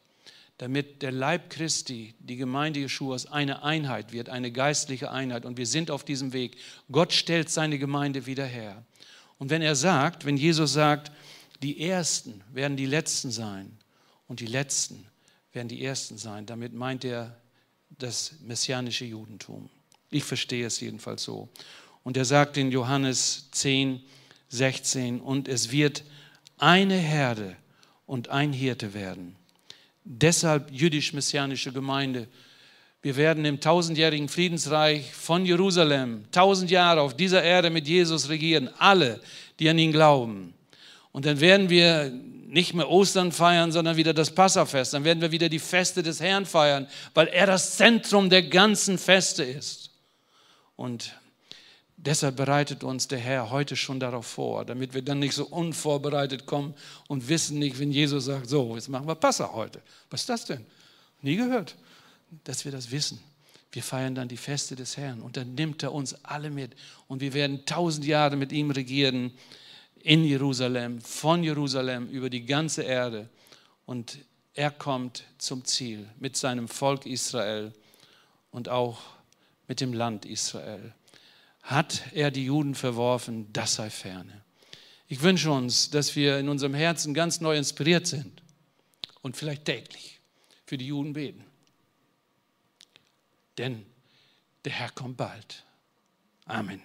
[0.62, 5.44] damit der Leib Christi, die Gemeinde Jeschuas, eine Einheit wird, eine geistliche Einheit.
[5.44, 6.56] Und wir sind auf diesem Weg.
[6.92, 8.84] Gott stellt seine Gemeinde wieder her.
[9.38, 11.10] Und wenn er sagt, wenn Jesus sagt,
[11.64, 13.76] die Ersten werden die Letzten sein
[14.28, 15.04] und die Letzten
[15.52, 17.36] werden die Ersten sein, damit meint er
[17.98, 19.68] das messianische Judentum.
[20.10, 21.48] Ich verstehe es jedenfalls so.
[22.04, 24.00] Und er sagt in Johannes 10,
[24.48, 25.20] 16.
[25.20, 26.04] Und es wird
[26.56, 27.56] eine Herde
[28.06, 29.34] und ein Hirte werden.
[30.04, 32.26] Deshalb jüdisch-messianische Gemeinde.
[33.02, 38.70] Wir werden im tausendjährigen Friedensreich von Jerusalem tausend Jahre auf dieser Erde mit Jesus regieren.
[38.78, 39.20] Alle,
[39.58, 40.54] die an ihn glauben.
[41.10, 42.12] Und dann werden wir
[42.52, 44.92] nicht mehr Ostern feiern, sondern wieder das Passafest.
[44.92, 48.98] Dann werden wir wieder die Feste des Herrn feiern, weil er das Zentrum der ganzen
[48.98, 49.90] Feste ist.
[50.76, 51.14] Und
[52.04, 56.46] deshalb bereitet uns der Herr heute schon darauf vor, damit wir dann nicht so unvorbereitet
[56.46, 56.74] kommen
[57.08, 59.80] und wissen nicht, wenn Jesus sagt, so, jetzt machen wir Passa heute.
[60.10, 60.66] Was ist das denn?
[61.22, 61.76] Nie gehört.
[62.44, 63.20] Dass wir das wissen.
[63.70, 66.72] Wir feiern dann die Feste des Herrn und dann nimmt er uns alle mit
[67.08, 69.32] und wir werden tausend Jahre mit ihm regieren
[70.02, 73.30] in Jerusalem, von Jerusalem über die ganze Erde.
[73.86, 74.18] Und
[74.54, 77.72] er kommt zum Ziel mit seinem Volk Israel
[78.50, 78.98] und auch
[79.68, 80.92] mit dem Land Israel.
[81.62, 84.42] Hat er die Juden verworfen, das sei ferne.
[85.06, 88.42] Ich wünsche uns, dass wir in unserem Herzen ganz neu inspiriert sind
[89.20, 90.20] und vielleicht täglich
[90.66, 91.44] für die Juden beten.
[93.58, 93.84] Denn
[94.64, 95.64] der Herr kommt bald.
[96.46, 96.82] Amen.